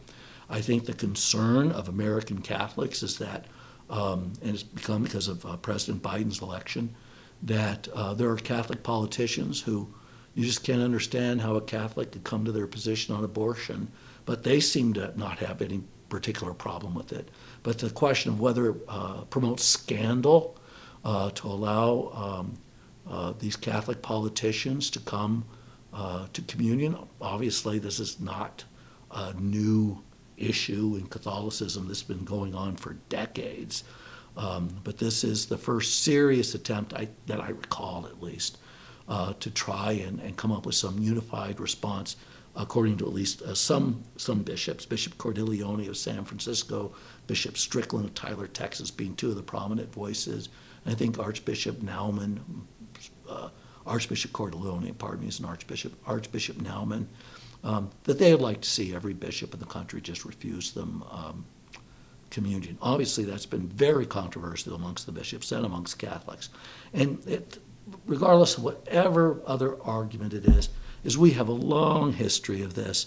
I 0.48 0.60
think 0.60 0.84
the 0.84 0.94
concern 0.94 1.72
of 1.72 1.88
American 1.88 2.42
Catholics 2.42 3.02
is 3.02 3.18
that, 3.18 3.46
um, 3.88 4.32
and 4.42 4.54
it's 4.54 4.62
become 4.62 5.02
because 5.02 5.28
of 5.28 5.44
uh, 5.46 5.56
President 5.56 6.02
Biden's 6.02 6.42
election, 6.42 6.94
that 7.42 7.88
uh, 7.94 8.14
there 8.14 8.30
are 8.30 8.36
Catholic 8.36 8.82
politicians 8.82 9.62
who 9.62 9.92
you 10.34 10.44
just 10.44 10.64
can't 10.64 10.82
understand 10.82 11.40
how 11.40 11.54
a 11.54 11.60
Catholic 11.60 12.12
could 12.12 12.24
come 12.24 12.44
to 12.44 12.52
their 12.52 12.66
position 12.66 13.14
on 13.14 13.22
abortion, 13.22 13.90
but 14.24 14.42
they 14.42 14.60
seem 14.60 14.92
to 14.94 15.12
not 15.16 15.38
have 15.38 15.62
any 15.62 15.82
particular 16.08 16.52
problem 16.52 16.94
with 16.94 17.12
it. 17.12 17.30
But 17.62 17.78
the 17.78 17.90
question 17.90 18.32
of 18.32 18.40
whether 18.40 18.70
it 18.70 18.76
uh, 18.88 19.22
promotes 19.22 19.64
scandal 19.64 20.58
uh, 21.04 21.30
to 21.30 21.46
allow 21.46 22.10
um, 22.14 22.58
uh, 23.08 23.34
these 23.38 23.56
Catholic 23.56 24.02
politicians 24.02 24.90
to 24.90 25.00
come 25.00 25.44
uh, 25.94 26.26
to 26.32 26.42
communion. 26.42 26.96
Obviously, 27.20 27.78
this 27.78 28.00
is 28.00 28.20
not 28.20 28.64
a 29.12 29.32
new 29.34 30.02
issue 30.36 30.96
in 30.98 31.06
Catholicism. 31.06 31.86
This 31.86 32.00
has 32.00 32.08
been 32.08 32.24
going 32.24 32.54
on 32.54 32.76
for 32.76 32.94
decades. 33.08 33.84
Um, 34.36 34.80
but 34.82 34.98
this 34.98 35.22
is 35.22 35.46
the 35.46 35.56
first 35.56 36.02
serious 36.02 36.54
attempt 36.54 36.92
I, 36.92 37.08
that 37.26 37.40
I 37.40 37.50
recall, 37.50 38.06
at 38.06 38.20
least, 38.20 38.58
uh, 39.08 39.34
to 39.38 39.50
try 39.50 39.92
and, 39.92 40.20
and 40.20 40.36
come 40.36 40.50
up 40.50 40.66
with 40.66 40.74
some 40.74 40.98
unified 40.98 41.60
response, 41.60 42.16
according 42.56 42.96
to 42.98 43.06
at 43.06 43.12
least 43.12 43.42
uh, 43.42 43.54
some 43.54 44.02
some 44.16 44.42
bishops. 44.42 44.86
Bishop 44.86 45.16
Cordileone 45.18 45.88
of 45.88 45.96
San 45.96 46.24
Francisco, 46.24 46.92
Bishop 47.28 47.56
Strickland 47.56 48.06
of 48.06 48.14
Tyler, 48.14 48.48
Texas, 48.48 48.90
being 48.90 49.14
two 49.14 49.30
of 49.30 49.36
the 49.36 49.42
prominent 49.42 49.92
voices. 49.92 50.48
I 50.84 50.94
think 50.94 51.18
Archbishop 51.18 51.80
Naumann 51.80 52.40
uh, 53.28 53.50
Archbishop 53.86 54.32
Cordileone, 54.32 54.96
pardon 54.96 55.20
me, 55.20 55.28
is 55.28 55.38
an 55.38 55.44
Archbishop, 55.44 55.92
Archbishop 56.06 56.56
Naumann, 56.56 57.06
um, 57.62 57.90
that 58.04 58.18
they 58.18 58.32
would 58.32 58.42
like 58.42 58.60
to 58.60 58.68
see 58.68 58.94
every 58.94 59.14
bishop 59.14 59.54
in 59.54 59.60
the 59.60 59.66
country 59.66 60.00
just 60.00 60.24
refuse 60.24 60.72
them 60.72 61.02
um, 61.10 61.44
communion. 62.30 62.76
Obviously, 62.82 63.24
that's 63.24 63.46
been 63.46 63.68
very 63.68 64.06
controversial 64.06 64.74
amongst 64.74 65.06
the 65.06 65.12
bishops 65.12 65.52
and 65.52 65.64
amongst 65.64 65.98
Catholics. 65.98 66.48
And 66.92 67.26
it, 67.26 67.58
regardless 68.06 68.56
of 68.58 68.64
whatever 68.64 69.40
other 69.46 69.80
argument 69.82 70.34
it 70.34 70.44
is, 70.44 70.68
is 71.04 71.16
we 71.16 71.30
have 71.32 71.48
a 71.48 71.52
long 71.52 72.12
history 72.12 72.62
of 72.62 72.74
this. 72.74 73.06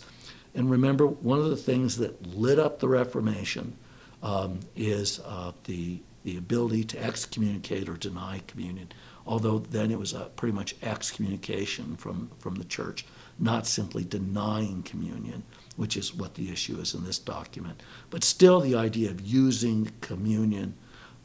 And 0.55 0.71
remember, 0.71 1.05
one 1.05 1.39
of 1.39 1.49
the 1.49 1.57
things 1.57 1.97
that 1.97 2.25
lit 2.25 2.57
up 2.57 2.79
the 2.79 2.87
Reformation 2.87 3.75
um, 4.23 4.59
is 4.75 5.19
uh, 5.25 5.51
the, 5.65 5.99
the 6.23 6.37
ability 6.37 6.83
to 6.85 7.03
excommunicate 7.03 7.89
or 7.89 7.97
deny 7.97 8.41
communion, 8.47 8.91
although 9.27 9.59
then 9.59 9.91
it 9.91 9.99
was 9.99 10.13
a 10.13 10.31
pretty 10.35 10.55
much 10.55 10.75
excommunication 10.81 11.97
from, 11.97 12.31
from 12.39 12.55
the 12.55 12.63
church, 12.63 13.05
not 13.37 13.67
simply 13.67 14.03
denying 14.03 14.81
communion, 14.83 15.43
which 15.75 15.97
is 15.97 16.15
what 16.15 16.35
the 16.35 16.49
issue 16.49 16.79
is 16.79 16.93
in 16.93 17.03
this 17.03 17.19
document. 17.19 17.83
But 18.09 18.23
still, 18.23 18.61
the 18.61 18.75
idea 18.75 19.11
of 19.11 19.21
using 19.21 19.91
communion 20.01 20.73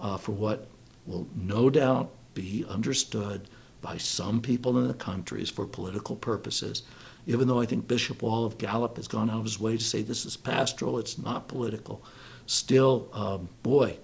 uh, 0.01 0.17
for 0.19 0.33
what 0.33 0.69
will 1.07 1.29
no 1.35 1.71
doubt 1.71 2.11
be 2.35 2.65
understood 2.69 3.49
by 3.81 3.97
some 3.97 4.41
people 4.41 4.79
in 4.79 4.89
the 4.89 4.95
countries 4.95 5.51
for 5.51 5.67
political 5.67 6.17
purposes, 6.17 6.83
even 7.27 7.49
though 7.49 7.61
I 7.61 7.67
think 7.67 7.89
Bishop 7.89 8.23
Wall 8.23 8.45
of 8.45 8.59
Gallup 8.59 8.97
has 8.97 9.09
gone 9.09 9.31
out 9.31 9.39
of 9.39 9.45
his 9.45 9.61
way 9.61 9.77
to 9.77 9.83
say 9.83 10.03
this 10.03 10.25
is 10.25 10.37
pastoral, 10.37 10.99
it's 10.99 11.19
not 11.19 11.49
political. 11.49 12.03
Still, 12.47 13.09
um, 13.13 13.49
boy, 13.63 13.99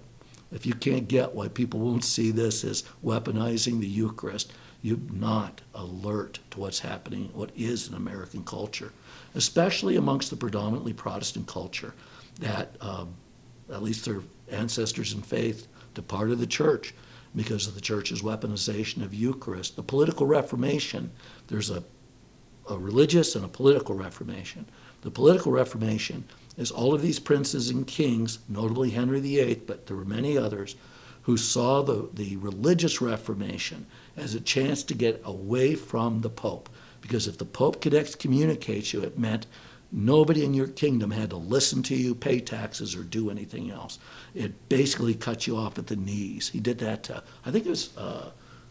if 0.51 0.65
you 0.65 0.73
can't 0.73 1.07
get 1.07 1.33
why 1.33 1.47
people 1.47 1.79
won't 1.79 2.03
see 2.03 2.31
this 2.31 2.63
as 2.63 2.83
weaponizing 3.03 3.79
the 3.79 3.87
Eucharist, 3.87 4.51
you're 4.81 4.97
not 5.11 5.61
alert 5.75 6.39
to 6.51 6.59
what's 6.59 6.79
happening, 6.79 7.29
what 7.33 7.51
is 7.55 7.87
in 7.87 7.93
American 7.93 8.43
culture, 8.43 8.91
especially 9.35 9.95
amongst 9.95 10.29
the 10.29 10.37
predominantly 10.37 10.93
Protestant 10.93 11.47
culture 11.47 11.93
that, 12.39 12.75
um, 12.81 13.13
at 13.71 13.83
least 13.83 14.05
their 14.05 14.21
ancestors 14.49 15.13
in 15.13 15.21
faith, 15.21 15.67
departed 15.93 16.39
the 16.39 16.47
church 16.47 16.93
because 17.35 17.67
of 17.67 17.75
the 17.75 17.81
church's 17.81 18.21
weaponization 18.21 19.03
of 19.03 19.13
Eucharist. 19.13 19.75
The 19.75 19.83
political 19.83 20.25
reformation, 20.25 21.11
there's 21.47 21.69
a, 21.69 21.83
a 22.69 22.77
religious 22.77 23.35
and 23.35 23.45
a 23.45 23.49
political 23.49 23.95
reformation. 23.95 24.65
The 25.01 25.11
political 25.11 25.51
reformation 25.51 26.23
is 26.59 26.69
all 26.69 26.93
of 26.93 27.01
these 27.01 27.19
princes 27.19 27.71
and 27.71 27.87
kings, 27.87 28.37
notably 28.47 28.91
Henry 28.91 29.19
VIII, 29.19 29.63
but 29.65 29.87
there 29.87 29.97
were 29.97 30.05
many 30.05 30.37
others, 30.37 30.75
who 31.23 31.37
saw 31.37 31.81
the, 31.81 32.09
the 32.13 32.35
religious 32.37 33.01
reformation 33.01 33.87
as 34.15 34.35
a 34.35 34.39
chance 34.39 34.83
to 34.83 34.93
get 34.93 35.19
away 35.25 35.73
from 35.73 36.21
the 36.21 36.29
Pope. 36.29 36.69
Because 37.01 37.27
if 37.27 37.39
the 37.39 37.45
Pope 37.45 37.81
could 37.81 37.95
excommunicate 37.95 38.93
you, 38.93 39.01
it 39.01 39.17
meant 39.17 39.47
Nobody 39.91 40.45
in 40.45 40.53
your 40.53 40.67
kingdom 40.67 41.09
had 41.09 41.31
to 41.31 41.37
listen 41.37 41.81
to 41.83 41.95
you, 41.95 42.13
pay 42.13 42.39
taxes, 42.39 42.95
or 42.95 43.03
do 43.03 43.31
anything 43.31 43.71
else. 43.71 43.97
It 44.35 44.69
basically 44.69 45.15
cut 45.15 45.47
you 45.47 45.57
off 45.57 45.79
at 45.79 45.87
the 45.87 45.95
knees. 45.95 46.49
He 46.49 46.59
did 46.59 46.77
that 46.79 47.03
to, 47.03 47.23
I 47.43 47.51
think 47.51 47.65
it 47.65 47.69
was 47.69 47.97
uh, 47.97 48.29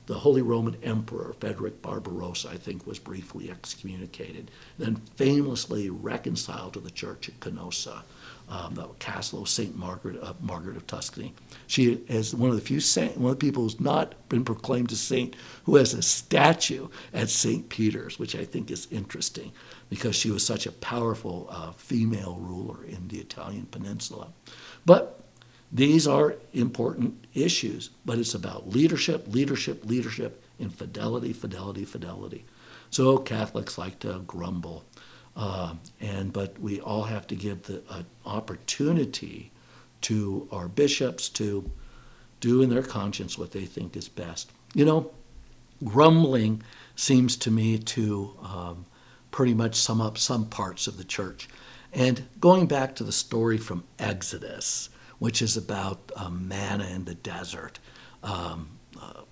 the 0.08 0.14
Holy 0.14 0.40
Roman 0.40 0.74
Emperor, 0.82 1.34
Frederick 1.38 1.82
Barbarossa, 1.82 2.48
I 2.48 2.56
think, 2.56 2.86
was 2.86 2.98
briefly 2.98 3.50
excommunicated, 3.50 4.50
then 4.78 4.96
famously 5.16 5.90
reconciled 5.90 6.72
to 6.72 6.80
the 6.80 6.90
church 6.90 7.28
at 7.28 7.38
Canossa, 7.40 8.04
um, 8.48 8.74
the 8.74 8.86
castle 9.00 9.42
of 9.42 9.50
St. 9.50 9.76
Margaret 9.76 10.16
of, 10.16 10.42
Margaret 10.42 10.78
of 10.78 10.86
Tuscany. 10.86 11.34
She 11.66 12.00
is 12.08 12.34
one 12.34 12.48
of 12.48 12.56
the 12.56 12.62
few 12.62 12.80
saint, 12.80 13.18
one 13.18 13.32
of 13.32 13.38
the 13.38 13.46
people 13.46 13.64
who's 13.64 13.80
not 13.80 14.14
been 14.30 14.46
proclaimed 14.46 14.90
a 14.92 14.96
saint 14.96 15.36
who 15.64 15.76
has 15.76 15.92
a 15.92 16.00
statue 16.00 16.88
at 17.12 17.28
St. 17.28 17.68
Peter's, 17.68 18.18
which 18.18 18.34
I 18.34 18.46
think 18.46 18.70
is 18.70 18.88
interesting 18.90 19.52
because 19.90 20.16
she 20.16 20.30
was 20.30 20.42
such 20.42 20.64
a 20.64 20.72
powerful 20.72 21.48
uh, 21.50 21.72
female 21.72 22.38
ruler 22.40 22.82
in 22.82 23.08
the 23.08 23.18
Italian 23.18 23.66
peninsula. 23.66 24.28
But 24.86 25.27
these 25.70 26.06
are 26.06 26.36
important 26.52 27.26
issues, 27.34 27.90
but 28.04 28.18
it's 28.18 28.34
about 28.34 28.70
leadership, 28.70 29.26
leadership, 29.28 29.84
leadership, 29.84 30.42
and 30.58 30.74
fidelity, 30.74 31.32
fidelity, 31.32 31.84
fidelity. 31.84 32.44
So 32.90 33.18
Catholics 33.18 33.76
like 33.76 33.98
to 34.00 34.22
grumble, 34.26 34.84
uh, 35.36 35.74
and 36.00 36.32
but 36.32 36.58
we 36.58 36.80
all 36.80 37.04
have 37.04 37.26
to 37.28 37.36
give 37.36 37.64
the 37.64 37.82
uh, 37.88 38.02
opportunity 38.24 39.52
to 40.02 40.48
our 40.50 40.68
bishops 40.68 41.28
to 41.30 41.70
do 42.40 42.62
in 42.62 42.70
their 42.70 42.82
conscience 42.82 43.36
what 43.36 43.52
they 43.52 43.66
think 43.66 43.96
is 43.96 44.08
best. 44.08 44.50
You 44.74 44.84
know, 44.84 45.10
grumbling 45.84 46.62
seems 46.96 47.36
to 47.36 47.50
me 47.50 47.78
to 47.78 48.36
um, 48.42 48.86
pretty 49.30 49.54
much 49.54 49.74
sum 49.74 50.00
up 50.00 50.16
some 50.16 50.46
parts 50.46 50.86
of 50.86 50.96
the 50.96 51.04
church. 51.04 51.48
And 51.92 52.26
going 52.40 52.66
back 52.66 52.94
to 52.96 53.04
the 53.04 53.12
story 53.12 53.58
from 53.58 53.84
Exodus, 53.98 54.90
which 55.18 55.42
is 55.42 55.56
about 55.56 56.12
um, 56.16 56.48
manna 56.48 56.86
in 56.86 57.04
the 57.04 57.14
desert, 57.14 57.78
um, 58.22 58.78
uh, 59.00 59.22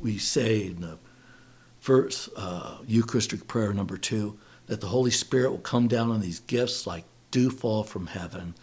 we 0.00 0.18
say 0.18 0.66
in 0.66 0.80
the 0.80 0.98
first 1.78 2.28
uh, 2.36 2.78
Eucharistic 2.86 3.46
prayer 3.46 3.72
number 3.72 3.96
two 3.96 4.38
that 4.66 4.80
the 4.80 4.88
Holy 4.88 5.10
Spirit 5.10 5.50
will 5.50 5.58
come 5.58 5.88
down 5.88 6.10
on 6.10 6.20
these 6.20 6.40
gifts 6.40 6.86
like 6.86 7.04
dew 7.30 7.50
fall 7.50 7.82
from 7.82 8.06
heaven. 8.06 8.54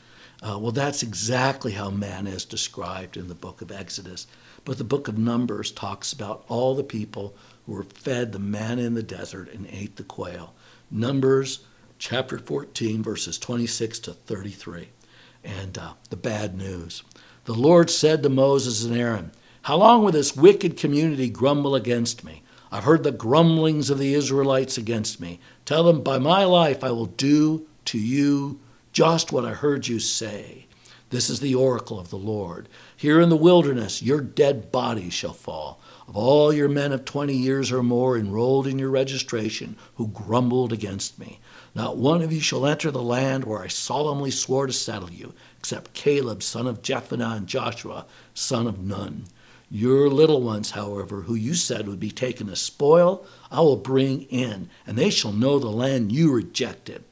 Uh, 0.41 0.57
well, 0.59 0.71
that's 0.71 1.01
exactly 1.01 1.71
how 1.73 1.89
manna 1.89 2.29
is 2.29 2.45
described 2.45 3.17
in 3.17 3.27
the 3.27 3.35
book 3.35 3.61
of 3.61 3.71
Exodus. 3.71 4.27
But 4.65 4.77
the 4.77 4.83
book 4.83 5.07
of 5.07 5.17
Numbers 5.17 5.71
talks 5.71 6.13
about 6.13 6.45
all 6.47 6.75
the 6.75 6.83
people 6.83 7.35
who 7.65 7.73
were 7.73 7.83
fed 7.83 8.31
the 8.31 8.39
manna 8.39 8.83
in 8.83 8.93
the 8.93 9.03
desert 9.03 9.51
and 9.51 9.67
ate 9.71 9.95
the 9.95 10.03
quail. 10.03 10.53
Numbers 10.91 11.59
chapter 11.97 12.37
14, 12.37 13.01
verses 13.01 13.37
26 13.39 13.99
to 13.99 14.13
33. 14.13 14.89
And 15.43 15.78
uh, 15.78 15.93
the 16.10 16.17
bad 16.17 16.56
news. 16.56 17.04
The 17.45 17.54
Lord 17.54 17.89
said 17.89 18.23
to 18.23 18.30
Moses 18.30 18.84
and 18.84 18.95
Aaron, 18.95 19.32
How 19.63 19.78
long 19.78 20.04
will 20.04 20.12
this 20.12 20.36
wicked 20.36 20.78
community 20.78 21.30
grumble 21.30 21.76
against 21.76 22.23
me? 22.23 22.43
I've 22.71 22.84
heard 22.84 23.04
the 23.04 23.12
grumblings 23.12 23.89
of 23.89 23.97
the 23.97 24.13
Israelites 24.13 24.78
against 24.78 25.21
me. 25.21 25.39
Tell 25.65 25.84
them, 25.84 26.02
By 26.02 26.19
my 26.19 26.43
life 26.43 26.84
I 26.84 26.91
will 26.91 27.06
do 27.06 27.65
to 27.86 27.97
you 27.97 28.60
just 28.91 29.32
what 29.32 29.45
I 29.45 29.52
heard 29.54 29.88
you 29.88 30.00
say. 30.00 30.66
This 31.09 31.29
is 31.29 31.39
the 31.39 31.55
oracle 31.55 31.99
of 31.99 32.09
the 32.09 32.17
Lord. 32.17 32.67
Here 32.95 33.21
in 33.21 33.29
the 33.29 33.35
wilderness, 33.37 34.01
your 34.01 34.19
dead 34.19 34.71
bodies 34.71 35.13
shall 35.13 35.33
fall 35.33 35.79
of 36.07 36.15
all 36.15 36.53
your 36.53 36.69
men 36.69 36.93
of 36.93 37.05
20 37.05 37.33
years 37.33 37.71
or 37.71 37.83
more 37.83 38.17
enrolled 38.17 38.65
in 38.65 38.79
your 38.79 38.89
registration 38.89 39.75
who 39.95 40.07
grumbled 40.07 40.71
against 40.71 41.19
me. 41.19 41.39
Not 41.75 41.97
one 41.97 42.21
of 42.21 42.31
you 42.31 42.39
shall 42.39 42.65
enter 42.65 42.91
the 42.91 43.01
land 43.01 43.43
where 43.43 43.61
I 43.61 43.67
solemnly 43.67 44.31
swore 44.31 44.67
to 44.67 44.73
settle 44.73 45.11
you, 45.11 45.33
except 45.57 45.93
Caleb, 45.93 46.41
son 46.41 46.65
of 46.65 46.81
Jephunneh, 46.81 47.37
and 47.37 47.47
Joshua, 47.47 48.05
son 48.33 48.67
of 48.67 48.79
Nun. 48.79 49.25
Your 49.69 50.09
little 50.09 50.41
ones, 50.41 50.71
however, 50.71 51.23
who 51.23 51.35
you 51.35 51.53
said 51.53 51.87
would 51.87 51.99
be 51.99 52.11
taken 52.11 52.49
as 52.49 52.61
spoil, 52.61 53.25
I 53.51 53.59
will 53.59 53.75
bring 53.75 54.23
in, 54.23 54.69
and 54.85 54.97
they 54.97 55.09
shall 55.09 55.33
know 55.33 55.59
the 55.59 55.67
land 55.67 56.13
you 56.13 56.31
rejected. 56.33 57.03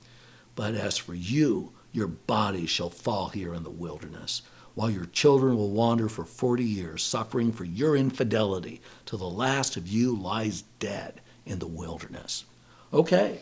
But 0.56 0.74
as 0.74 0.98
for 0.98 1.14
you, 1.14 1.74
your 1.96 2.08
bodies 2.08 2.70
shall 2.70 2.90
fall 2.90 3.30
here 3.30 3.54
in 3.54 3.64
the 3.64 3.70
wilderness 3.70 4.42
while 4.76 4.90
your 4.90 5.06
children 5.06 5.56
will 5.56 5.72
wander 5.72 6.10
for 6.10 6.26
40 6.26 6.64
years, 6.64 7.02
suffering 7.02 7.52
for 7.52 7.64
your 7.64 7.96
infidelity, 7.96 8.82
till 9.06 9.18
the 9.18 9.26
last 9.26 9.78
of 9.78 9.88
you 9.88 10.14
lies 10.14 10.64
dead 10.80 11.22
in 11.46 11.60
the 11.60 11.68
wilderness. 11.68 12.44
Okay, 12.94 13.40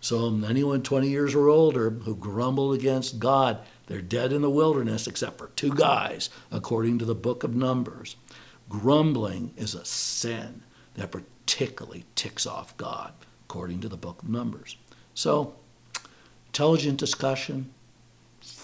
so 0.00 0.26
anyone 0.44 0.82
20 0.82 1.08
years 1.08 1.34
or 1.34 1.48
older 1.48 1.90
who 1.90 2.16
grumbled 2.16 2.74
against 2.74 3.20
God, 3.20 3.60
they're 3.86 4.02
dead 4.02 4.32
in 4.32 4.42
the 4.42 4.50
wilderness, 4.50 5.06
except 5.06 5.38
for 5.38 5.48
two 5.54 5.72
guys, 5.72 6.28
according 6.50 6.98
to 6.98 7.04
the 7.04 7.14
book 7.14 7.44
of 7.44 7.54
Numbers. 7.54 8.16
Grumbling 8.68 9.52
is 9.56 9.74
a 9.74 9.84
sin 9.84 10.62
that 10.94 11.12
particularly 11.12 12.04
ticks 12.16 12.46
off 12.46 12.76
God, 12.76 13.12
according 13.44 13.80
to 13.80 13.88
the 13.88 13.96
book 13.96 14.22
of 14.22 14.28
Numbers. 14.28 14.76
So, 15.14 15.54
intelligent 16.46 16.98
discussion, 16.98 17.72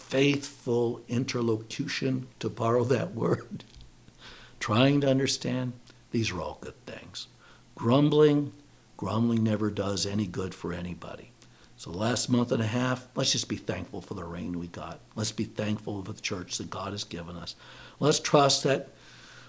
faithful 0.08 1.02
interlocution, 1.06 2.26
to 2.40 2.48
borrow 2.48 2.82
that 2.82 3.14
word, 3.14 3.62
trying 4.60 5.02
to 5.02 5.08
understand, 5.08 5.74
these 6.12 6.30
are 6.30 6.40
all 6.40 6.56
good 6.62 6.86
things. 6.86 7.28
Grumbling, 7.74 8.52
grumbling 8.96 9.44
never 9.44 9.70
does 9.70 10.06
any 10.06 10.26
good 10.26 10.54
for 10.54 10.72
anybody. 10.72 11.30
So, 11.76 11.92
the 11.92 11.98
last 11.98 12.30
month 12.30 12.50
and 12.52 12.62
a 12.62 12.66
half, 12.66 13.06
let's 13.14 13.32
just 13.32 13.48
be 13.48 13.56
thankful 13.56 14.00
for 14.00 14.14
the 14.14 14.24
rain 14.24 14.58
we 14.58 14.68
got. 14.68 14.98
Let's 15.14 15.30
be 15.30 15.44
thankful 15.44 16.02
for 16.02 16.12
the 16.12 16.20
church 16.20 16.56
that 16.56 16.70
God 16.70 16.92
has 16.92 17.04
given 17.04 17.36
us. 17.36 17.54
Let's 18.00 18.18
trust 18.18 18.64
that 18.64 18.88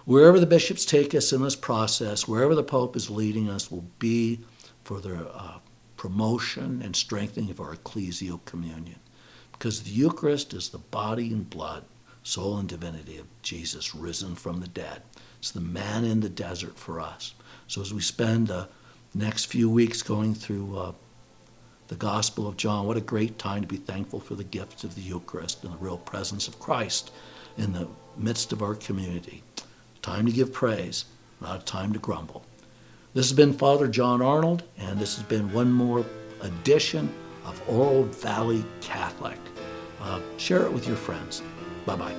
wherever 0.04 0.42
the 0.42 0.46
bishops 0.46 0.84
take 0.84 1.16
us 1.16 1.32
in 1.32 1.42
this 1.42 1.56
process, 1.56 2.28
wherever 2.28 2.54
the 2.54 2.64
Pope 2.64 2.98
is 2.98 3.10
leading 3.10 3.50
us, 3.50 3.72
will 3.72 3.86
be 3.98 4.42
for 4.84 5.00
the 5.00 5.26
uh, 5.30 5.60
promotion 5.96 6.82
and 6.84 6.96
strengthening 6.96 7.50
of 7.50 7.62
our 7.62 7.76
ecclesial 7.76 8.44
communion 8.44 9.00
because 9.60 9.84
the 9.84 9.92
Eucharist 9.92 10.54
is 10.54 10.70
the 10.70 10.78
body 10.78 11.34
and 11.34 11.50
blood, 11.50 11.84
soul 12.24 12.58
and 12.58 12.70
divinity 12.70 13.18
of 13.18 13.28
Jesus 13.42 13.94
risen 13.94 14.34
from 14.34 14.62
the 14.62 14.70
dead. 14.70 15.02
It's 15.40 15.52
the 15.52 15.60
manna 15.60 16.08
in 16.08 16.22
the 16.22 16.30
desert 16.30 16.80
for 16.80 17.02
us. 17.02 17.34
So 17.68 17.82
as 17.82 17.94
we 17.94 18.00
spend 18.00 18.48
the 18.48 18.70
next 19.14 19.46
few 19.46 19.70
weeks 19.70 20.02
going 20.02 20.34
through 20.34 20.78
uh, 20.78 20.92
the 21.90 21.96
Gospel 21.96 22.48
of 22.48 22.56
John, 22.56 22.88
what 22.88 22.96
a 22.96 23.02
great 23.02 23.38
time 23.38 23.62
to 23.62 23.68
be 23.68 23.76
thankful 23.76 24.22
for 24.22 24.36
the 24.36 24.46
gifts 24.46 24.86
of 24.86 24.96
the 24.96 25.02
Eucharist 25.02 25.62
and 25.66 25.74
the 25.74 25.78
real 25.78 25.98
presence 25.98 26.48
of 26.48 26.60
Christ 26.60 27.12
in 27.58 27.74
the 27.74 27.90
midst 28.16 28.54
of 28.54 28.64
our 28.64 28.76
community. 28.76 29.44
Time 30.02 30.26
to 30.26 30.32
give 30.32 30.54
praise, 30.54 31.04
not 31.42 31.62
a 31.62 31.66
time 31.66 31.92
to 31.92 32.00
grumble. 32.00 32.46
This 33.14 33.28
has 33.28 33.36
been 33.36 33.52
Father 33.52 33.90
John 33.90 34.22
Arnold, 34.22 34.64
and 34.78 35.00
this 35.00 35.18
has 35.18 35.26
been 35.26 35.52
one 35.52 35.72
more 35.74 36.06
edition 36.42 37.14
of 37.46 37.62
Oro 37.68 38.04
Valley 38.04 38.64
Catholic. 38.82 39.38
Uh, 40.02 40.20
share 40.38 40.66
it 40.66 40.72
with 40.72 40.88
your 40.88 40.98
friends. 40.98 41.42
Bye 41.86 41.96
bye. 41.96 42.16